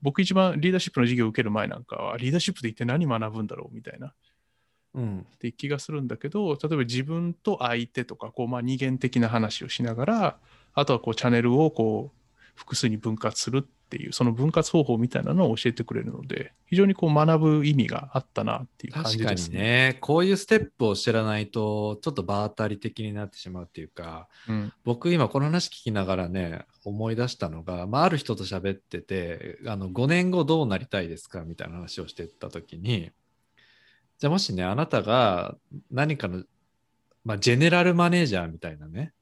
[0.04, 4.12] 僕一番リーダーシップの授業を受ける前なんかは、リーダーシップで一体何学ぶんだろうみたいな。
[4.94, 10.38] うんって気がするんだけど例えば自分と相手とかこう、まあ、二元的な話をしながら
[10.72, 12.23] あとはこうチャンネルをこう
[12.54, 24.72] 複数に分割するっていうその分割方法みたいなのを教えてくれるので非常にこう学ぶ意味があったなっていう感じ確かですにね、こういうステップを知らないと、ちょっと場当たり的になってしまうっていうか、うん。
[24.82, 33.12] 僕今この話聞きながらね、思い出したのが、まあ、ある人と喋ってて、あの5年後どうなりたいですかみたいな話をしてた時に、
[34.18, 35.56] じゃあもしね、あなたが
[35.92, 36.42] 何かの、
[37.24, 39.12] まあ、ジェネラルマネージャーみたいなね、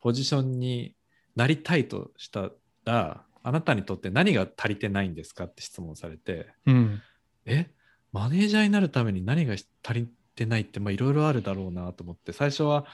[0.00, 0.94] ポジションに
[1.38, 2.50] なりたいとした
[2.84, 7.00] ら、あなたにとって何が足りてないんですかって質問されて、うん。
[7.46, 7.70] え？
[8.12, 12.86] マネージャーになるために何が足りてないっていろいろあるだろうなと思って最初は、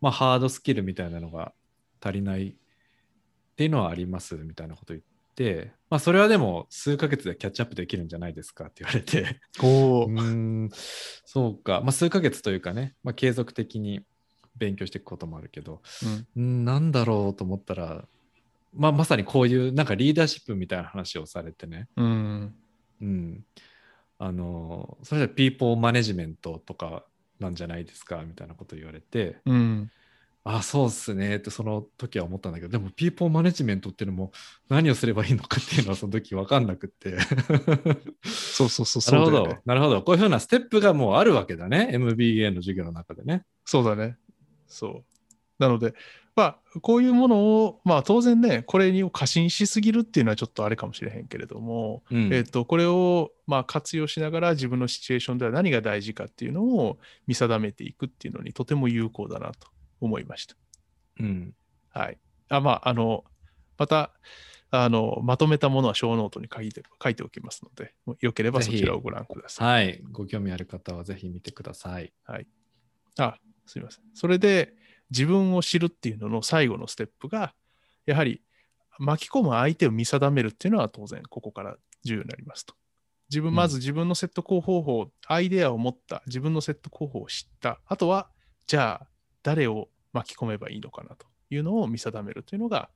[0.00, 1.52] まあ、ハードスキルみたいなのが
[2.00, 2.54] 足りないっ
[3.56, 5.04] ていうのはありますみたいなこと言っ
[5.36, 9.40] て、まあ、それはでも数ヶ月でキャッチアップできるんじゃないですかって言われて。
[9.58, 10.20] うー。
[10.66, 10.70] ん。
[10.72, 14.00] そうか、まあ、数ヶ月というかね、まあ、継続的に
[14.56, 15.80] 勉強していくこともあるけど
[16.36, 16.42] うん。
[16.42, 18.04] うんなんだろうと思ったら、
[18.74, 21.88] まあ、まさにこういうなんかリーダーシップみたいな話をされてね。
[21.96, 22.54] うん。
[23.00, 23.44] うん、
[24.18, 27.04] あのそれじゃピーポーマネジメントとか
[27.40, 29.90] なんじゃないですかみたいなこと言われてうん。
[30.44, 34.32] あそうっすねってその時は思ったんだけどでもピーポーマネジメントっていうのも
[34.68, 37.16] 何をすればいいのかっていうのはその時分かんなくって。
[38.24, 40.02] そうそうそうなるほど、なるほど。
[40.02, 41.90] こういうふうなステップがもうあるわけだね。
[41.92, 43.44] MBA の授業の中でね。
[43.64, 44.16] そうだね
[44.72, 45.04] そう。
[45.58, 45.94] なので
[46.34, 52.32] まあこういうものをまあ当然ねこれに過信しすぎるっていうのはちょっとあれかもしれへんけれども、うん。
[52.32, 59.68] えっとこれをまあ活用しながら自分のシチュエーションでは何が大事かっていうのを見定めていくっていうのにとても有効だなと
[60.00, 60.56] 思いました。
[61.20, 61.54] うん。
[61.90, 62.18] はい。
[62.48, 63.24] あまあ、あの、
[63.78, 64.12] また、
[64.70, 69.86] あの、まとめたものはショーノートに書いて書いておきますので、もよければそちらをご覧ください。
[69.86, 70.02] はい。
[70.10, 72.12] ご興味ある方はぜひ見てください。
[73.18, 74.04] あ、すみません。
[74.14, 74.74] それで、
[75.10, 77.54] 自分を知るっていうのの最後のステップが、
[78.06, 78.42] やはり
[78.98, 82.74] 巻き込む相手を見定めるっていうのは当然ここから重要になりますと。
[83.30, 87.80] 自分、うんまず自分の説得方法、アイデアを持った、自分の説得方法を知った。
[87.86, 88.30] あとは、
[88.66, 89.06] じゃあ、
[89.42, 92.90] 誰を巻き込めばいいのかなというのを見定めるというのが、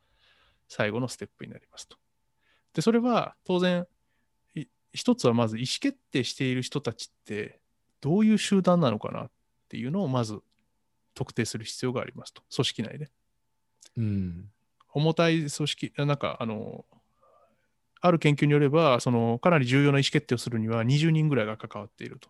[0.69, 1.97] 最後のステップになりますと。
[2.75, 3.87] で、それは当然、
[4.55, 7.61] い一つはまず意思決定している人たちって
[8.01, 9.31] どういう集団なのかなっ
[9.69, 10.41] ていうのをまず
[11.17, 12.43] 特定する必要がありますと。
[12.55, 13.11] 組織内で。
[13.97, 14.51] うん。
[14.93, 16.85] 重たい組織、あなんか、あの、
[18.01, 22.29] ある研究によれば、そのかなり重要な意思決定をするには20人ぐらいが関わっていると。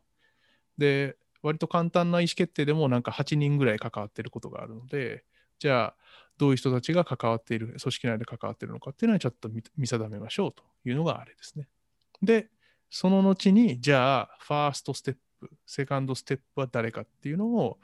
[0.79, 5.25] で、割と簡単な意思決定でもなんか8人ぐらい関わっていることがあるので、
[5.59, 5.97] じゃあ、
[6.39, 11.67] どういう人たちが関わっている、組織内で関わっているのかっていうのはちょっと見見定めましょうというのがあれですね。
[12.23, 12.51] で、
[12.91, 17.79] その後に、じゃあ、ファーストステップ、セカンドステップは誰かっていうのを、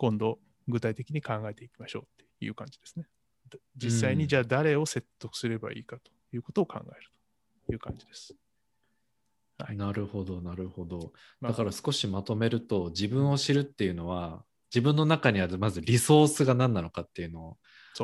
[0.00, 3.04] 今度、具体的に考えていきましょうっていう感じですね。
[3.76, 7.10] 実際うんにじゃあ誰を説得すればいいかということを考える
[7.66, 8.34] という感じです。
[9.58, 11.12] はいなるほど、なるほど。
[11.38, 14.42] まあだから少しまとめると、自分を知るっていうのは、
[14.74, 17.58] 自分の中にあるまずリソースが何なのかっていうのを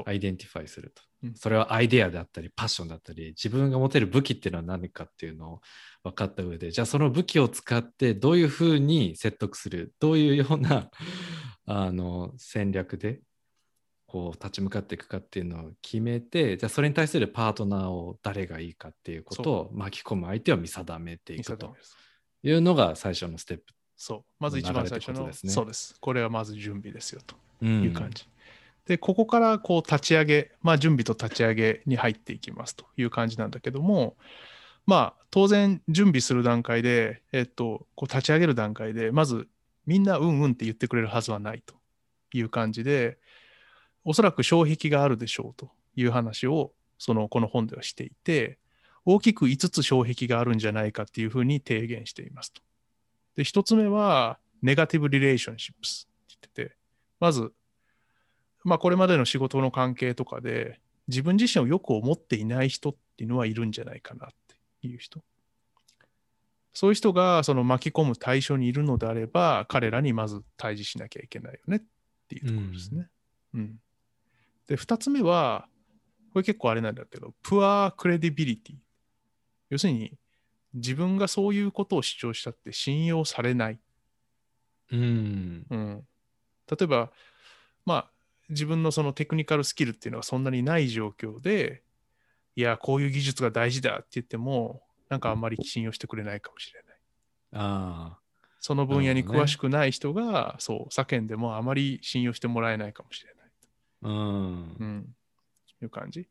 [0.05, 1.03] identify すると。
[1.23, 5.61] うんそれはアイデアであったり、パッションだったり、自分が持てる武器っていうのは何かっていうのを
[6.05, 10.91] 分かった上で、じゃあその武器を使ってどういうふうに説得する、どういうような
[11.67, 13.21] あの戦略で
[14.07, 21.75] こう立ち向かっていくかっていうのを決めて、じゃあそれに対するパートナーを誰がいいかっていうことを巻き込む相手を見定めていくと
[22.43, 23.65] いうのが最初のステップ。
[23.97, 24.25] そう。
[24.39, 25.97] まず一番最初の、そうです。
[25.99, 28.29] これはまず準備ですよとうんいう感じ。
[28.87, 34.17] で、ここからこう立ち上げ、まあ準備と立ち上げに入っていきますという感じなんだけども、
[34.87, 39.49] まあ当然準備する段階で、えっと、こう立ち上げる段階で、まず
[39.87, 41.75] みんなうんうんって言ってくれるはずはないと
[42.33, 43.19] いう感じで、
[44.05, 48.59] おそらく障壁があるでしょうという話を、そのこの本ではしていて、
[49.05, 52.63] 大きく5つ障壁があるんじゃないかっていうふうに提言していますと。
[53.37, 56.77] で、1つ目は、ネガティブ・リレーションシップスって言ってて、
[57.21, 57.53] まず、
[58.67, 64.31] まあ、これまでの仕事の関係とかで、自分自身をよく思っていない人っていうのはいるんじゃないかなっ
[64.81, 65.23] ていう人。
[66.75, 71.81] そういう人がその巻き込む対象にいるのであれば、彼らにまず対峙しなきゃいけないよねっ
[72.27, 73.09] ていうところですね。
[73.55, 73.79] うん。
[74.67, 75.69] で、二つ目は、
[76.33, 78.77] これ結構あれなんだけど、プアクレディビリティ。
[79.71, 80.19] 要するに、
[80.75, 83.79] 自分がそういうことを主張したって信用されない。
[84.91, 85.67] うん。
[85.71, 86.05] うん、
[86.69, 87.13] 例えば、
[87.85, 88.16] まあ、
[88.49, 91.83] 自分のそのテクニカルスキルっていうのがそんなにない状況で、
[92.55, 96.97] いや、こういう技術が大事だって言っても、なんかあんまり信用してくれないかもしれない。
[97.53, 98.19] あ
[98.61, 103.51] その分野に詳しくない人が、そう、叫んでもあまり信用してもらえないかもしれない。
[104.03, 104.09] あ。
[104.09, 104.85] うんう。
[104.85, 105.15] ん、
[105.83, 106.29] いう感じ。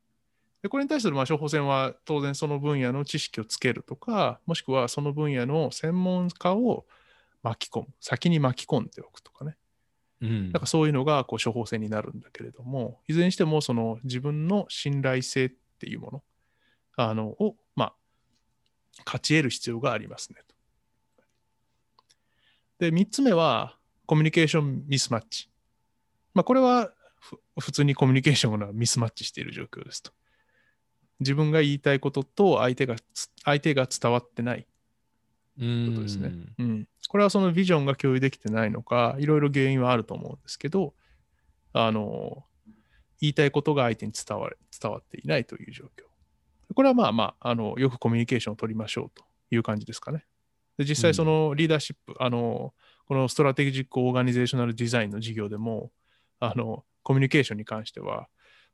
[0.62, 6.86] で、これに対するまあ処方箋は当然その分野の知識をつけるとか、もしくはその分野の専門家を
[7.44, 9.56] 巻き込む、先に巻き込んでおくとかね。
[10.22, 16.24] うんなんかそういうのがこう処方箋になるんだけれども、いずれにしてもその自分の信頼性っていうもの
[16.96, 17.94] あのを、まあ、
[19.06, 20.56] 勝ち得る必要がありますねと。
[22.80, 25.50] で、3つ目はコミュニケーションミスマッチ。
[26.34, 30.12] まあ、これはふ普通にコミュニケーションがミスマッチしている状況ですと。
[31.20, 34.68] 自分が言いたいことと相手がつ相手が伝わってない
[35.60, 36.34] うんことですね。
[36.60, 40.94] うん、これはそのビジョンが共有できてないのか、いろいろ原因はあると思うんですけど、
[41.74, 42.44] あの、
[43.22, 46.04] 言いたいことが相手に伝われ伝わっていないという状況。
[46.74, 50.26] これはまあまあ、あのよくコミュニケーションを取りましょうという感じですかね。
[50.78, 52.74] で実際そのリーダーシップ、あの、
[53.06, 55.92] このストラテジック・オーガニゼーショナル・デザインの授業でも、
[56.40, 58.28] あの、コミュニケーションに関しては、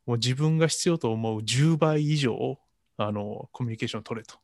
[0.05, 2.57] もう自分が必要と思う10倍以上、
[2.97, 4.35] あの、コミュニケーションを取れと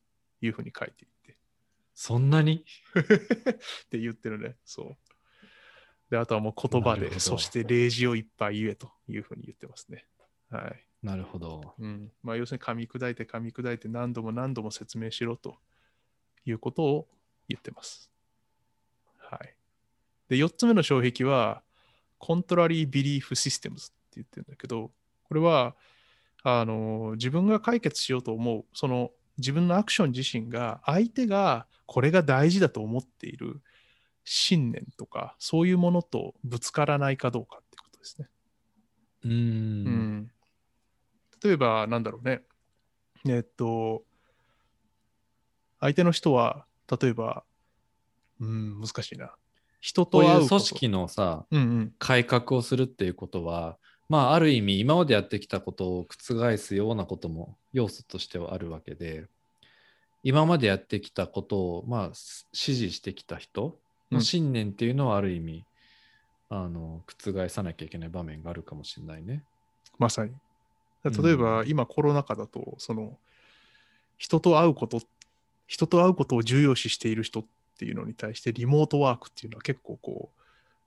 [0.41, 1.16] いうふうに書いていて。
[1.99, 2.63] そんなに？
[2.93, 4.55] って言ってるね。
[4.63, 4.97] そう。
[6.11, 10.05] で、あとはもう言葉で、そして例示をいっぱい言えというふうに言ってますね。
[10.51, 10.85] はい。
[11.01, 11.73] なるほど。
[11.79, 12.11] うん。
[12.21, 15.57] まあ、要するに噛み砕いて噛み砕いて何度も何度も説明しろと
[16.45, 17.07] いうことを
[17.49, 18.11] 言ってます。
[19.17, 19.55] はい。
[20.29, 21.63] で、4つ目の障壁は、
[22.19, 24.91] Contrary Belief Systems って言ってるんだけど、
[25.23, 25.75] これは、
[26.43, 33.61] あの、自分が解決しようと思う、その自分のアクション自身が、相手がこれが大事だと思っている
[34.23, 38.27] 信念とか、そういうものとぶつからないかどうかってことですね。
[39.23, 39.29] う。
[39.29, 40.31] うんん
[41.43, 42.41] 例えば、なんだろうね。
[43.27, 44.03] えっと、
[45.79, 46.65] 相手の人は、
[46.99, 47.43] 例えば、
[48.39, 49.35] うん、難しいな。
[49.79, 53.77] 人と会うことう組織のさ、うんうん、改革をするっていうことは、
[54.09, 59.25] まあ、ある意味、今までやってきたことを覆すようなことも要素としてはあるわけで、
[60.23, 63.77] 今までやってきたことを、まあ、す支持してきた人
[64.11, 65.65] の信念っていうのは、ある意味、
[66.49, 69.43] あの、覆さなきゃいけない場面があるかもしれないね。
[69.99, 70.31] まさに。
[71.03, 73.17] 例えばうん今コロナ禍だと、その
[74.17, 75.01] 人と会うこと、
[75.67, 77.45] 人と会うことを重要視している人っ
[77.77, 80.29] ていうのに対してリモートワークっていうのは結構こ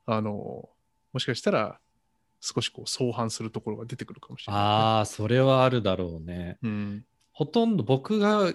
[0.07, 0.69] う、あの、
[1.13, 1.79] もしかしたら
[2.41, 6.59] 少しこう相反するところが出てくるかもしれない、ああ、それはあるだろうね。
[6.63, 7.05] うん。
[7.33, 8.53] ほとんど僕が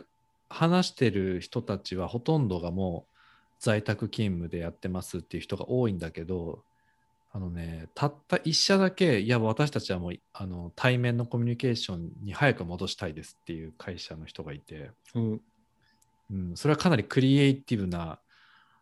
[0.49, 3.15] 話してる人たちはほとんどがもう
[3.59, 6.63] 在宅勤務でやってますっていう人が多いんだけど、
[7.31, 15.41] あのね、たった一社だけ、いや、私たちはもうあの対面のコミュニケーションに早く戻したいですっていう会社の人がいて、うん。
[16.31, 18.19] うん、それはかなりクリエイティブな、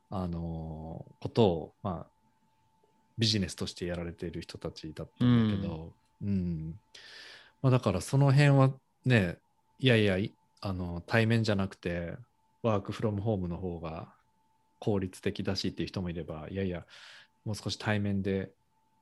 [0.10, 2.13] あのーことを、まあ、
[3.18, 6.76] ビジネスとしてやられている人たちだったんだけど、うん
[7.62, 8.72] まあ、だからその辺は
[9.06, 9.38] ね
[9.80, 12.14] いやいやいあの対面じゃなくて
[12.62, 14.14] ワークフロムホームの方が
[14.80, 16.86] 効率的だしっていう人もいればいやいや
[17.46, 18.52] もう少し対面で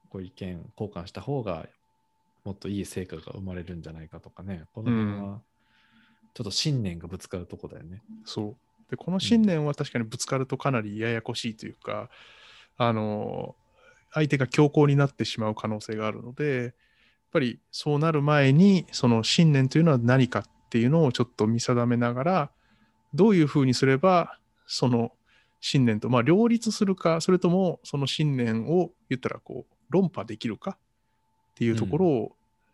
[0.09, 1.67] ご意見交換した方が
[2.43, 5.41] もっといい成果が生まれるんじゃないかとかねこの辺うは
[6.33, 8.01] ちょっと信念がぶつかるとこだよね。
[8.25, 8.55] そう。
[8.89, 12.09] で、この信念は確かにぶつかるとかなりややこしいというか、
[12.77, 13.55] あの、
[14.11, 16.73] 相手が強硬になってしまう可能性があるので、やっ
[17.31, 22.51] ぱりそうなる前に、その信念というのは何かっていうのをちょっと見定めながら、
[23.13, 25.11] どういうふうにすれば、その
[25.59, 32.31] 信念と、まあ、両立するか、それともその信念を言ったらこう論破できるかっていうところを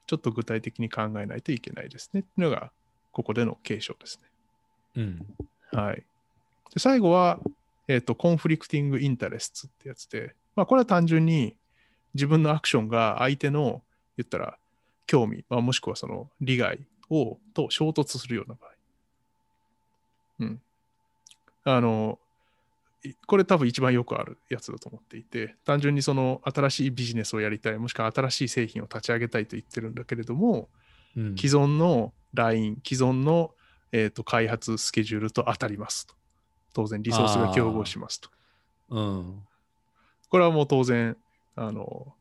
[0.08, 2.22] ちょっと具体的に考えないといけないですね。
[2.22, 2.72] っていうのが、
[3.12, 4.30] ここでの継承ですね。
[4.96, 5.78] うん。
[5.78, 5.96] はい。
[6.74, 7.40] で最後は、
[7.88, 11.56] えっ、と、コンフリクティングインタレストってやつで、まあ、これは単純に
[12.16, 13.84] 自分のアクションが相手の、
[14.18, 14.58] 言ったら、
[15.06, 16.80] 興味、まあ、もしくはその利害
[17.12, 18.72] を、と衝突するような場合。
[20.40, 20.62] うん。
[21.64, 22.18] あの、
[23.04, 30.70] いこれ多分一番よくあるやつだと思っていて、単純にその新しいビジネスをやりたい、もしくは新しい製品を立ち上げたいと言ってるんだけれども、
[31.16, 33.52] うん既存のライン、既存の、
[33.92, 36.16] えー、と開発スケジュールと当たりますと。
[36.74, 38.30] 当然、リソースが競合しますと。
[38.90, 39.48] うん。
[40.30, 41.16] これはもう当然、
[41.56, 42.14] あの、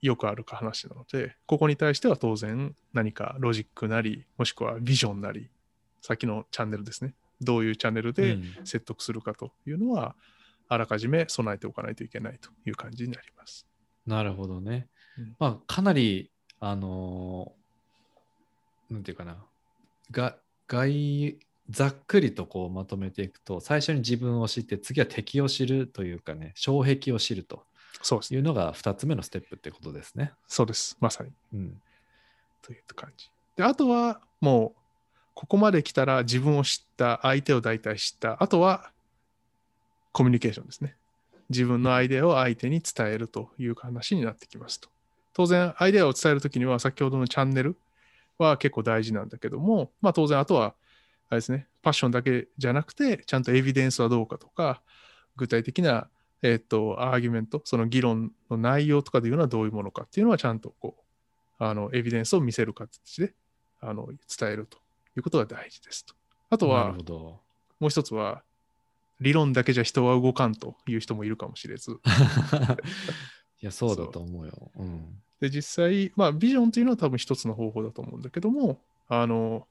[0.00, 5.48] よくある話なので、ここに対しては当然何かロジックなり、もしくはビジョンなり、
[6.02, 7.14] さっきのチャンネルですね。
[7.40, 10.14] どういうチャンネルでうん説得するかというのは、
[10.68, 13.66] あらかじめ備えておかないといけないという感じになります。
[14.06, 14.88] なるほどね。
[15.18, 17.66] うんまあ、かなり、あのー
[18.88, 19.36] なんていうかな、
[20.12, 20.36] が
[20.68, 21.38] 概
[21.70, 27.64] ざっくりとこうまとめていくと、最初に自分を知って、次は敵を知るというかね、障壁を知ると。
[28.30, 30.32] いうのが2つ目のステップってことですね。
[30.46, 30.96] そうです。
[31.00, 31.30] まさに。
[31.54, 31.80] うん。
[32.62, 33.30] という感じ。
[33.56, 34.80] で、あとはもう、
[35.34, 38.90] ここまで来たら自分を知った、相手を大体知った、あとは
[40.12, 40.96] コミュニケーションですね。
[41.48, 44.88] 自分のアイデアを相手に伝えるという話になってきますと。
[45.32, 47.76] 当然、アイデアを伝えるときには、先ほどのチャンネル
[48.38, 50.74] は結構大事なんだけども、まあ当然、あとは、
[51.28, 54.82] あれですね、パッションだけじゃなくて、ちゃんとエビデンスはどうかとか、
[55.36, 56.08] 具体的な、
[56.42, 63.34] えっ、と、アーギュメント、その議論の内容とかでいうのはどういうものかっていうのは、ちゃんとこう、あの、エビデンスを見せる形で、
[63.80, 64.08] あの、
[64.38, 64.78] 伝えると
[65.16, 66.14] いうことが大事ですと。
[66.50, 67.40] あとなは。
[67.80, 68.42] もう一つは、
[69.20, 71.98] 理論だけじゃ人は動かんという人もいるかもしれず。
[73.62, 74.70] いや、そうだと思うよ。
[74.76, 75.22] うん。
[75.40, 79.66] で、実際、まあ、ビジョンというのは多分一つの方法だと思うんだけども、あの、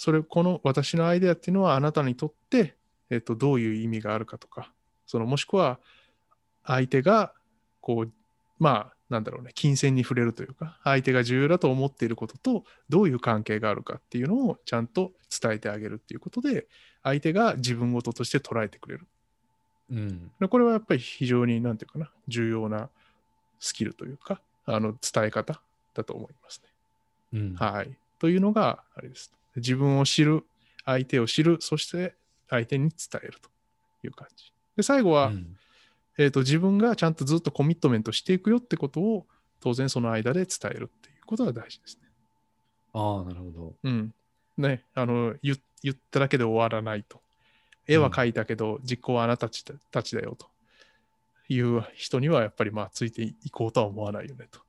[0.00, 2.74] それ、この私のアイデアっていうのはあなたにとって、
[3.10, 4.72] えっと、どういう意味があるかとか、
[5.04, 5.78] そのもしくは
[6.64, 7.34] 相手が、
[7.82, 8.12] こう、
[8.58, 16.66] まあ、なんだろうね、金銭に触れるというか、相手が重要だと思っていることとどういう関係があるかっていうのをちゃんと伝えてあげるっていうことで、
[17.02, 19.06] 相手が自分事として捉えてくれる。
[19.90, 20.30] うん。
[20.40, 22.88] でこれはやっぱり非常に、なんていうかな、重要な
[23.58, 25.60] スキルというか、あの伝え方
[25.92, 27.38] だと思いますね。
[27.38, 27.54] うん。
[27.56, 27.94] はい。
[28.18, 29.38] というのが、あれです。
[29.56, 30.44] 自分を知る、
[30.84, 32.14] 相手を知る、そして
[32.48, 33.50] 相手に伝えると
[34.06, 34.52] いう感じ。
[34.76, 35.56] で、最後は、うん
[36.18, 39.26] えーと、自分がちゃんとずっとコミットメントしていくよってことを、
[39.60, 42.08] 当然その間で伝えるっていうことが大事ですね。
[42.92, 43.74] ああ、なるほど。
[43.82, 44.14] うん。
[44.58, 47.22] ね、あの、言言っただけで終わらないと。
[47.86, 50.46] 絵は描いたけど、実行はあなたたちだたちだよと
[51.48, 54.60] いう人には、やっぱりまあ、ついていこうとは思わないよねと。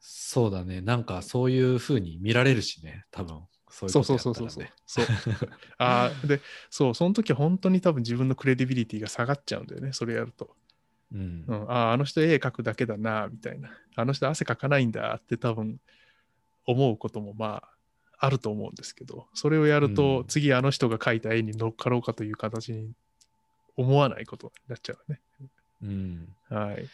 [0.00, 0.80] そうだね。
[0.80, 3.42] なんかそういうふうに見られるしね、多分。
[3.70, 4.72] そういうそうことそうやったらね。
[4.86, 5.34] そうそうそう。
[5.34, 10.56] そう あーで、そう、その時は本当に多分自分のクレディビリティが下がっちゃうんだよね、それやると。
[11.12, 11.54] うんう。
[11.54, 13.70] ん、ああ、あの人絵描くだけだな、みたいな。
[13.96, 15.80] あの人汗かかないんだって多分
[16.66, 22.92] 思うこともまあ、あると思うんですけど、それをやると、うん次あの人が描いた絵に乗っかろうかという形に
[23.76, 25.20] 思わないことになっちゃうね。
[25.82, 26.28] うん。
[26.48, 26.84] はい。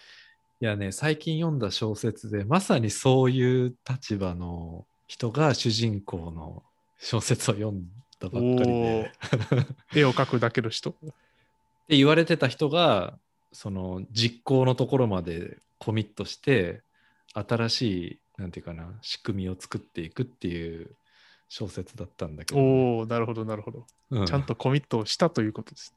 [0.58, 6.62] いやね、最近読んだ小説で、まさにそういう立場の人が主人公の
[6.98, 7.86] 小説を読ん
[8.20, 9.12] だばっかりで。
[9.94, 10.90] 絵を描くだけの人？
[10.92, 10.94] っ
[11.88, 13.18] て言われてた人が、
[13.52, 16.82] その実行のところまでコミットして、
[17.34, 20.96] 新しい、なんていうかな、仕組みを作っていくっていう
[21.48, 23.86] 小説だったんだけどね、おおなるほど、なるほど。
[24.10, 25.94] うんちゃんとコミットしたということです。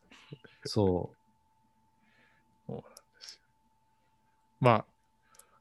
[0.65, 1.11] そ
[4.59, 4.85] まあ、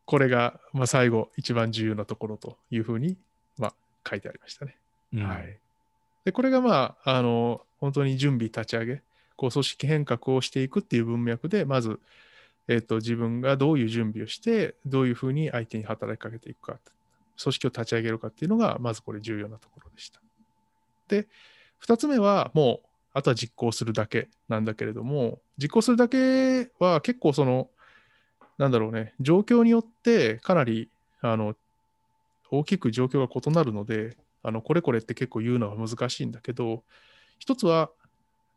[0.07, 3.28] これが、まあ、最後、一番重要なところというふうに、まあ、
[4.09, 4.77] 書いてありましたね。
[5.13, 5.19] う。
[5.19, 5.59] うんはい。
[6.25, 9.03] で、これがまあ、あの、本当に準備立ち上げ、
[9.37, 12.01] こう、組織変革をしていくっていう文脈で、まず、
[12.67, 16.79] えっ、と、自分がどういう準備をして、どういうふうに相手に働きかけていくか、
[17.43, 20.21] 組織を立ち上げるかっていうのが、まずこれ重要なところでした。
[21.09, 21.27] で、
[21.79, 27.71] 二つ目は、もう、あとは実行するだけなんだけれども、実行するだけは結構その、
[28.59, 30.91] なんだろうね、状況によってかなり、
[31.21, 31.57] あの、
[32.51, 36.83] 大きく状況が異なるので、あの、これこれって結構言うのは難しいんだけど、
[37.39, 37.91] 一つは、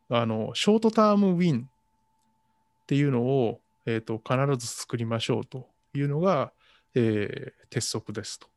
[0.09, 6.51] あの、ショートタームウィンっていうのを、えっ、と、必ず作りましょうというのが、
[6.93, 8.47] えー鉄則ですと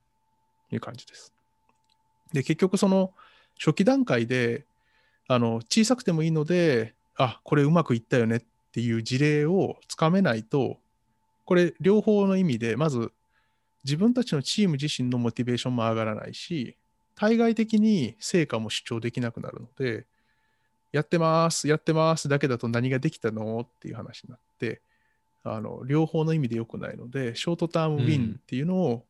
[0.71, 1.33] いう感じです。
[2.33, 3.13] で、結局その
[3.59, 4.67] 初期段階で、
[5.29, 10.79] あの、小さくてもいいので、あ、これうまくいったよねっていう事例をつかめないと、
[11.47, 13.13] これ両方の意味で、まず
[13.85, 16.77] 自分たちのチーム自身のモチベーションも上がらないし、
[17.15, 20.07] 対外的に成果も主張できなくなるので、
[20.93, 24.81] やってます、やってますだけだと何ができたのっていう話になって、
[25.43, 29.05] あの両方の意味で良くないので、ショートタームウィンっていうのを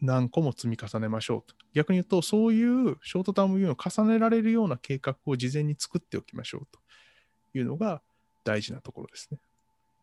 [0.00, 1.54] 何個も積み重ねましょうと。
[1.74, 8.02] 逆に言うと、そういうショートタームウィンを重ねられるような計画を事前に作っておきましょうというのが
[8.44, 9.38] 大事なところですね。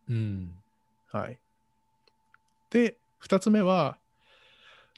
[0.09, 0.51] うん。
[1.11, 1.37] はい。
[2.71, 3.97] で、2つ目は、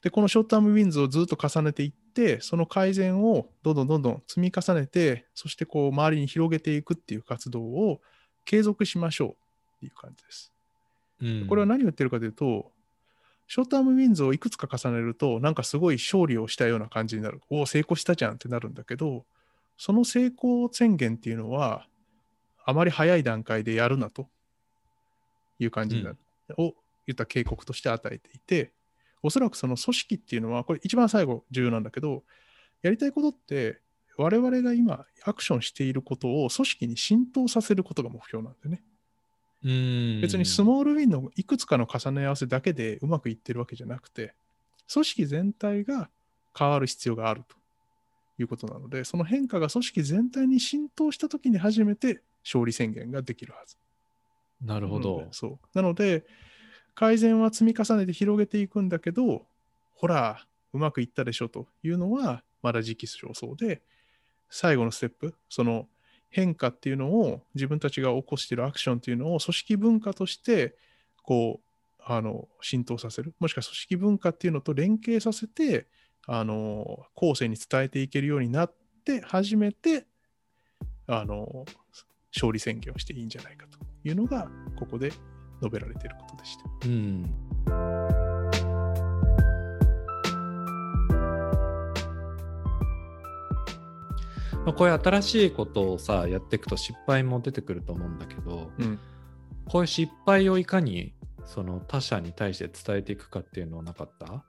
[0.03, 8.01] で、このショートタームウィンズをずっと重ねていって、その改善をどんどんどんどん積み重ねて、そしてこう周りに広げていくっていう活動を
[8.45, 9.34] 継続しましょうっ
[9.80, 10.51] ていう感じです。
[11.22, 12.72] うん、これは何を言ってるかというと、
[13.47, 17.41] ショートタームウィンズをいくつか重ねると、なんかすごい勝利をしたような感じになる。
[17.49, 19.26] おお、成功したじゃんってなるんだけど、
[19.78, 21.86] その成功宣言っていうのは、
[22.65, 24.30] あまり早い段階でやるなと
[25.59, 26.17] いう感じになる。
[26.57, 26.76] を
[27.08, 28.74] 言った警告として与えていて、
[29.24, 32.24] おそらくその組織っていうのは、これ一番最後重要なんだけど、
[32.82, 33.82] やりたいことって、
[34.18, 38.84] 我々が今アクションしていることを組織に浸透させることが目標なんだよね。
[39.64, 44.34] うん、別にスモールウィンのいくつかの重ね合わせだけでうまくいってるわけじゃなくて、
[44.91, 46.10] 組織全体が
[46.58, 47.56] 変わる必要があると
[48.39, 53.78] いうことなので、その変化が組織全体に浸透したときに初めて勝利宣言ができるはず。
[54.64, 55.28] なるほど。
[55.32, 55.60] そう。
[55.74, 56.26] なので、
[57.02, 59.47] 改善は積み重ねて広げていくんだけど、
[59.95, 63.82] ほら、うまくいったでしょというのは、まだ時期尚早で、
[64.52, 65.88] 最後のステップ、その
[66.30, 70.76] 変化っていうのを自分たちが起こしているアクションっていうのを組織文化として、
[71.24, 73.34] こう、あの、浸透させる。
[73.39, 75.88] もしくは組織文化っていうのと連携させて、
[76.28, 78.74] あの、後世に伝えていけるようになっ
[79.04, 80.06] て、初めて、
[81.08, 81.66] あの、
[82.32, 85.12] 勝利宣言をしていいんじゃないかというのが、ここで
[85.62, 86.64] 述べられていることでした。
[86.88, 87.22] うん。
[94.64, 98.99] まあこういう新しいことをさやっていくと失敗も出てくると思うんだけど、うん
[99.66, 101.14] こういう失敗をいかに
[101.45, 104.43] その他者に対して伝えていくかっていうのはなかった？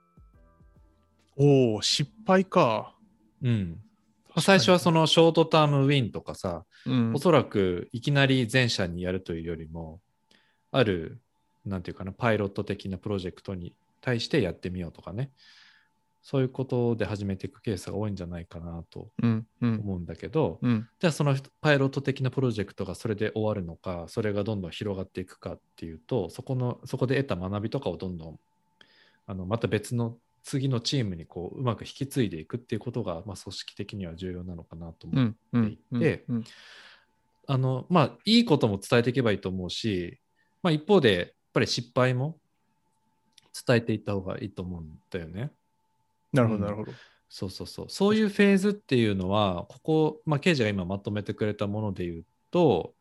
[1.37, 2.95] おお、失敗か。
[3.41, 3.79] うん。
[4.27, 10.01] まあ最初はそのショートタームウィンとかさ、うんおそらくいきなり全社にやるというよりも、
[10.73, 11.19] ある、
[11.65, 15.31] なんていうかな、パイロット的なプロジェクトに対してやってみようとかね、
[16.23, 19.79] そういうことで始めていくケースが多いんじゃないかなとうんうん。
[19.81, 20.87] 思うんだけど、うん。
[20.99, 28.39] じゃあそのパイロット的なプロジェクトがそれで終わるのか、それがどんどん広がっていくかっていうと、そこのそこで得た学びとかをどんどん
[29.27, 35.23] あのまた別の次のチームにこううまく引き継いでいくっていうことが、まあ、組織的には重要なのかなと思う。
[35.23, 36.43] うんうんうんでうん。
[37.45, 40.19] あのまあいいことも伝えていけばいいと思うし、
[40.63, 42.37] まあ、一方でやっぱり失敗も
[43.67, 45.51] 伝えていった方がいいと思うんだよね。
[46.31, 46.91] なるほど、うんなるほど。
[47.29, 47.85] そうそうそう。
[47.89, 52.93] そういうフェーズっていうのは、ここ、まあ、刑事が今まとめてくれたもので言うと、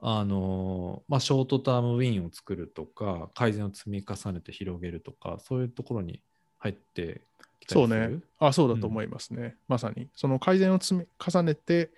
[0.00, 6.20] あのまあ、ショートタームウィンを作るとか、改善を積み重ねて広げるとか、そういうところに
[6.58, 7.20] 入って
[7.60, 8.22] きたそうりするね。
[8.38, 9.56] あ、そうだと思いますね。
[9.68, 10.08] まさに。
[10.14, 11.90] その改善を積み重ねて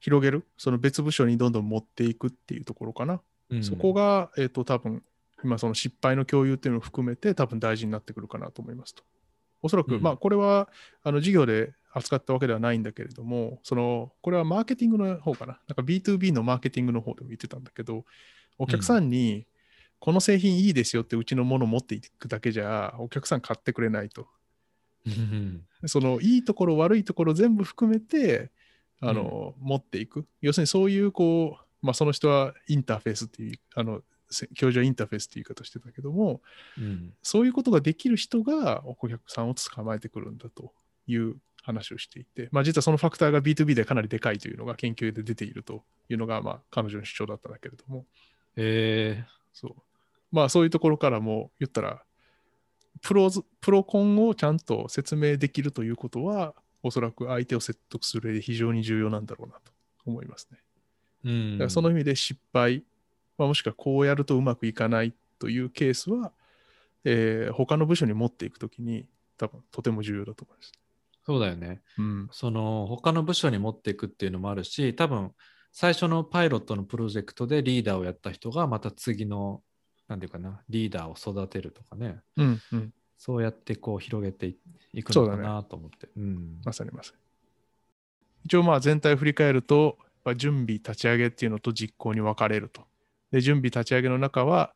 [0.00, 3.20] 広げる、その別部署にどんどん持っていくっていうところかな。
[3.50, 5.02] うんそこが、えっ、と、多分
[5.42, 9.02] 今その失敗の共有っていうのを含めて多分大事になってくるかなと思いますと。
[9.62, 10.68] おそらく、うんまあこれは
[11.02, 15.58] あの授業で扱ったわけではないんだけれども、そのこれはマーケティングの方かな。
[15.68, 18.04] なんか B2B のマーケティングの方でも言ってたんだけど、
[18.58, 19.46] お客さんに
[19.98, 24.26] この製品いいですよってうちのものを持っていくだけじゃお客さん買ってくれないと。
[25.06, 28.50] うんそのいいところ悪いところ全部含めて
[29.00, 36.40] あの、持っていく要するにそういうこう、まあ、その人はインターフェースっていうあのせ教授はインターフェースっていう言い方してたけども
[36.78, 37.12] うん。
[37.22, 40.72] そういうことができる人がお客さんを捕まえてくるんだと
[41.06, 48.06] いう話をしていて、まあ、実はそのファクターが B2B でかなりでかいというのが研究で出ているというのが、まあ、彼女の主張だったんだけれども。
[48.56, 49.24] え。
[49.52, 49.74] そう。
[50.32, 52.02] まあそういうところからも言ったら
[53.02, 59.72] プロズプロコンをちゃんと説明できるということはおそらく相手を説得する上で非常に重要なんだろうなと
[60.06, 60.58] 思いますね。
[61.24, 62.84] ーうんだからその意味で失敗、
[63.38, 66.32] まあ、もしくはこうやるとうまくいかないというケースは、
[67.04, 69.06] えー他の部署に持っていくときに
[69.36, 70.72] 多分とても重要だと思います。
[71.24, 71.80] そうだよね。
[71.98, 75.32] うん、その他の部署に持っていくっていうのもあるし、多分
[75.72, 79.62] 最初のパイロットのプロジェクトでリーダーをやった人がまた次の、
[80.08, 82.92] なんていうかな、リーダーを育てるとかね、うん、うん。
[83.16, 84.56] そうやってこう広げてい
[84.92, 86.08] いくのかそうだねなと思って。
[86.16, 87.18] うんまさにまさに。
[88.46, 92.82] 一応まあ全体を振り返ると、ぱ準備立ち上げっていうのと実行に分かれると。
[93.30, 94.74] で、準備立ち上げの中は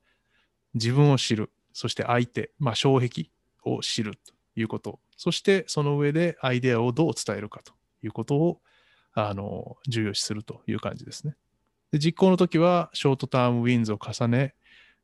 [0.74, 3.30] 自分を知る、そして相手、まあ障壁
[3.64, 7.72] を知るということ、そしてその上でアイデアをどう伝えるかと
[8.03, 8.61] いうことを
[9.12, 11.36] あの重要視するという感じですね。
[11.92, 14.55] で、実行の時はショートタームウィンズを重ね、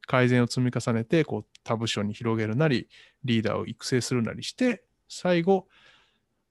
[0.07, 2.89] 改善を積み重ねてこう他部署に広げるなり、
[3.25, 5.67] リーダーを育成するなりして、最後、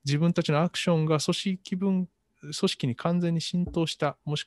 [0.04, 2.08] 自分たちのアクションが組織分、
[2.40, 4.46] 組織に完全に浸透した、もし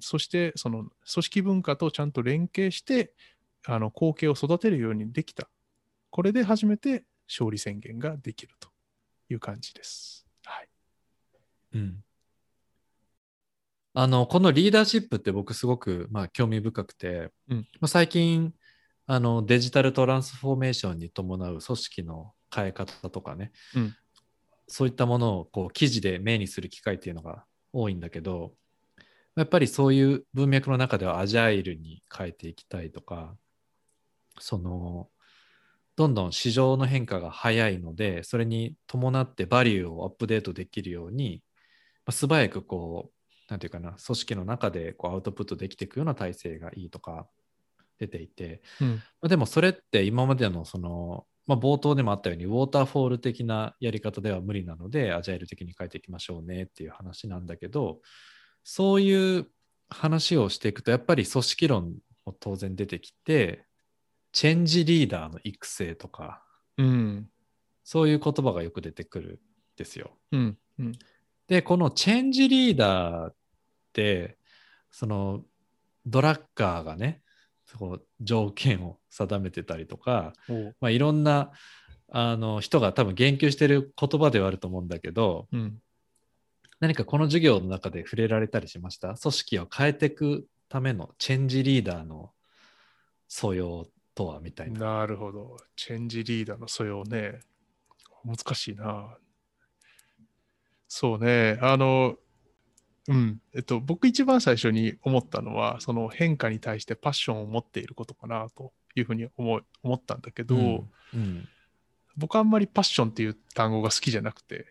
[0.00, 3.12] そしてその組織文化とちゃんと連携して、
[3.66, 5.48] あの後継を育てるようにできた。
[6.10, 8.68] これで初めて勝利宣言ができると
[9.28, 10.26] いう感じです。
[10.44, 10.68] はい。
[11.74, 12.04] うん
[13.92, 18.54] あのこのリーダーシップって僕すごく、まあ、興味深くて、うんまあ、最近
[19.06, 23.94] あのデジタルトランスフォーメーションに伴う組織の変え方とかね、うん
[24.70, 28.52] そういったものをこう記事で目にする機会っていうのが多いんだけど
[29.36, 33.34] やっぱりそういう文脈の中ではアジャイルに変えていきたいとか
[34.38, 35.08] その
[35.96, 41.42] どんどん市場の変化が早いのでそれに伴ってバリューをアップデートできるように、
[42.06, 47.26] まあ、素早くこうなんていうかな組織の中でこうアウトプットできていくような体制がいいとか
[48.00, 48.88] 出ていて、うん。
[48.88, 58.00] まあ、でもそれって今までのその、まあ、冒頭でもあったようにウォーターフォール的なやり方では無理なのでアジャイル的に変えていきましょうねっていう話なんだけど
[58.62, 59.46] そういう
[59.88, 63.64] 話をしていくとやっぱり組織論も当然出てきて
[64.32, 66.42] チェンジリーダーの育成とか
[66.80, 67.26] うん。
[67.84, 69.38] そういう言葉がよく出てくるん
[69.76, 70.12] ですよ。
[70.32, 70.58] うん。
[70.78, 70.92] うん。
[71.48, 73.34] でこのチェンジリーダーっ
[73.92, 74.38] て
[74.90, 75.42] その
[76.06, 77.22] ドラッカーがね
[77.78, 80.32] そう条件を定めてたりとか、
[80.80, 81.52] まあ、いろんな
[82.08, 85.80] あの人が多分言及してる言葉ではあると思うんだけどうん。
[86.80, 89.14] 何かこの授業の中で触れられたりしました？
[89.14, 92.30] 組織を変えていくためのチェンジリーダーの
[93.28, 94.96] 素養とはみたいな。
[95.00, 95.58] なるほど。
[95.76, 97.40] チェンジリーダーの素養ね。
[98.24, 99.14] 難しいな。
[100.88, 101.58] そうね。
[101.60, 102.16] あの、
[103.10, 103.40] うん。
[103.54, 110.90] えっと、僕一番最初に思ったのは、その変化に対してパッションを持っていることかなというふうに思う思ったんだけど、うん。
[111.14, 111.48] うん。
[112.16, 114.66] 僕あんまりパッションっていう単語が好きじゃなくて、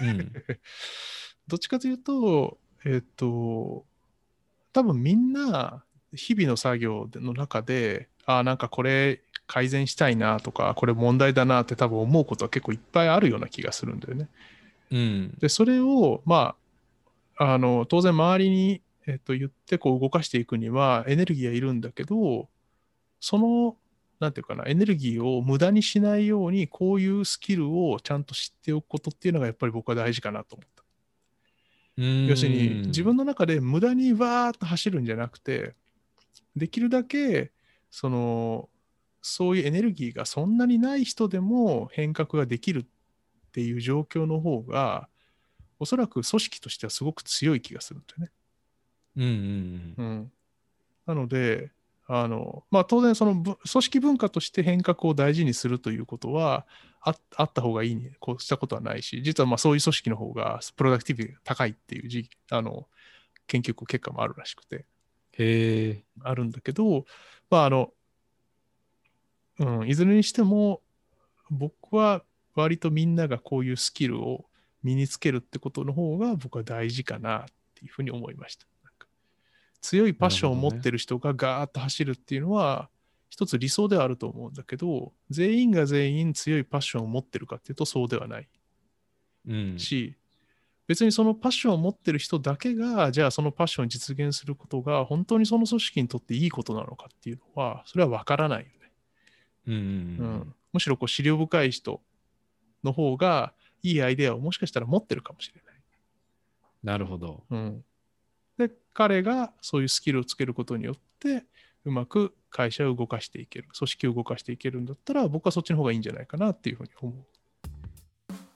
[0.00, 0.32] うん。
[1.48, 3.84] どっちかというと、えっと、
[4.72, 14.28] 多分みんな日々の作業の中で、ああ、なんかこれ改善したいなとか、これ問題だなって多分思うことは結構いっぱいあるような気がするんだよね。
[14.92, 15.38] うん。
[15.40, 16.61] で、それを、まあ、
[17.42, 22.48] あの、当然周りに、えっと、言ってこう動かしていくにはエネルギーはいるんだけど、
[23.20, 23.76] その、
[24.20, 30.82] なんていうかな、エネルギーを無駄にしないように、こういうスキルをちゃんと知っておくことっていうのがやっぱり僕は大事かなと思った。
[31.96, 35.74] 要するに自分の中で無駄にわーっと走るんじゃなくて
[36.56, 37.52] できるだけ
[37.90, 38.70] その
[39.20, 42.84] そういうエネルギーがそんなにない人でも変革ができるっ
[43.52, 45.08] ていう状況の方が
[45.82, 48.30] おそらく組織としてはすごく強い気がするんだよね。
[49.16, 50.32] うんうんうん、
[51.06, 51.70] なので
[52.06, 56.66] あの、まあ、当然そのぶ組織文化として変革を大事にするということは
[57.02, 62.86] ああった方がいいにこうしたことはないし実はまあそういう組織の方がプロダクティビティが高いっていうじあの
[63.46, 64.86] 研究結果もあるらしくて。
[65.34, 67.06] へえあるんだけど、
[67.48, 67.92] まあ、あの
[69.58, 70.80] うん、いずれにしても、
[71.50, 72.22] 僕は
[72.54, 74.46] 割とみんながこういうスキルを
[74.82, 78.66] 身につけるってことの方が僕は大事かなっていうふうに思いました。
[79.82, 82.88] 強いパッションを持ってる人がガーッと走るっていうのは、
[83.28, 88.48] 一つ理想ではあると思うんだけど、全員が全員強いパッションを持ってるかっていうとそうではない
[89.48, 89.78] うん。
[89.78, 90.14] し、
[90.86, 98.72] 別にそのパッションを持ってる人だけが、じゃあそのパッションを実現することが本当にその組織にとっていいことなのかっていうのは、それは分からないよね。
[99.66, 102.00] うんうん、むしろこう資料深い人
[102.84, 105.74] の方がいいアイデアをもしかしたら持ってるかもしれない。
[106.82, 107.44] なるほど。
[107.50, 107.84] うん、
[108.58, 111.44] で彼がそういうスキルをつけることによって
[111.84, 117.14] うまく会社を動かしていける組織を動かしていけるんだったら僕はそっちの方がいいんじゃないかなっていうふうに思う。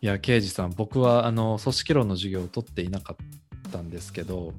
[0.03, 4.53] いや、刑事さん、僕はあの組織論の授業を取っていなかったんですけど、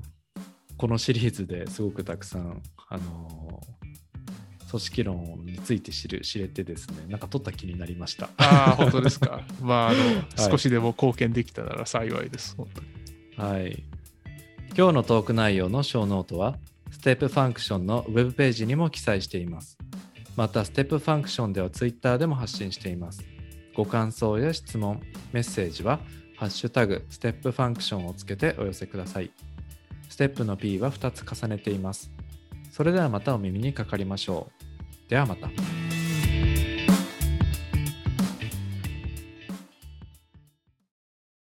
[0.78, 3.62] このシリーズですごくたくさん、あの
[4.70, 8.30] 組織論について知る知れてですね、なんか取った気になりました。
[8.38, 9.42] ああ本当ですか？
[9.62, 12.58] まああの、い少しでも貢献できたなら幸いです。
[13.38, 13.84] はい。
[14.78, 16.58] 今日のトーク内容のショーノートは、
[16.92, 19.78] ステップファンクションのウェブページにも記載しています。
[20.36, 23.24] また、ステップファンクションでは Twitter でも発信しています。
[23.76, 25.02] ご感想や質問、
[25.34, 26.00] メッセージは、
[26.36, 29.32] ハッシュタグ、ステップファンクションをつけてお寄せください。
[30.10, 32.12] ステップの P は2つ重ねています。
[32.78, 34.52] それではまたお耳にかかりましょ
[35.08, 35.10] う。
[35.10, 35.50] ではまた。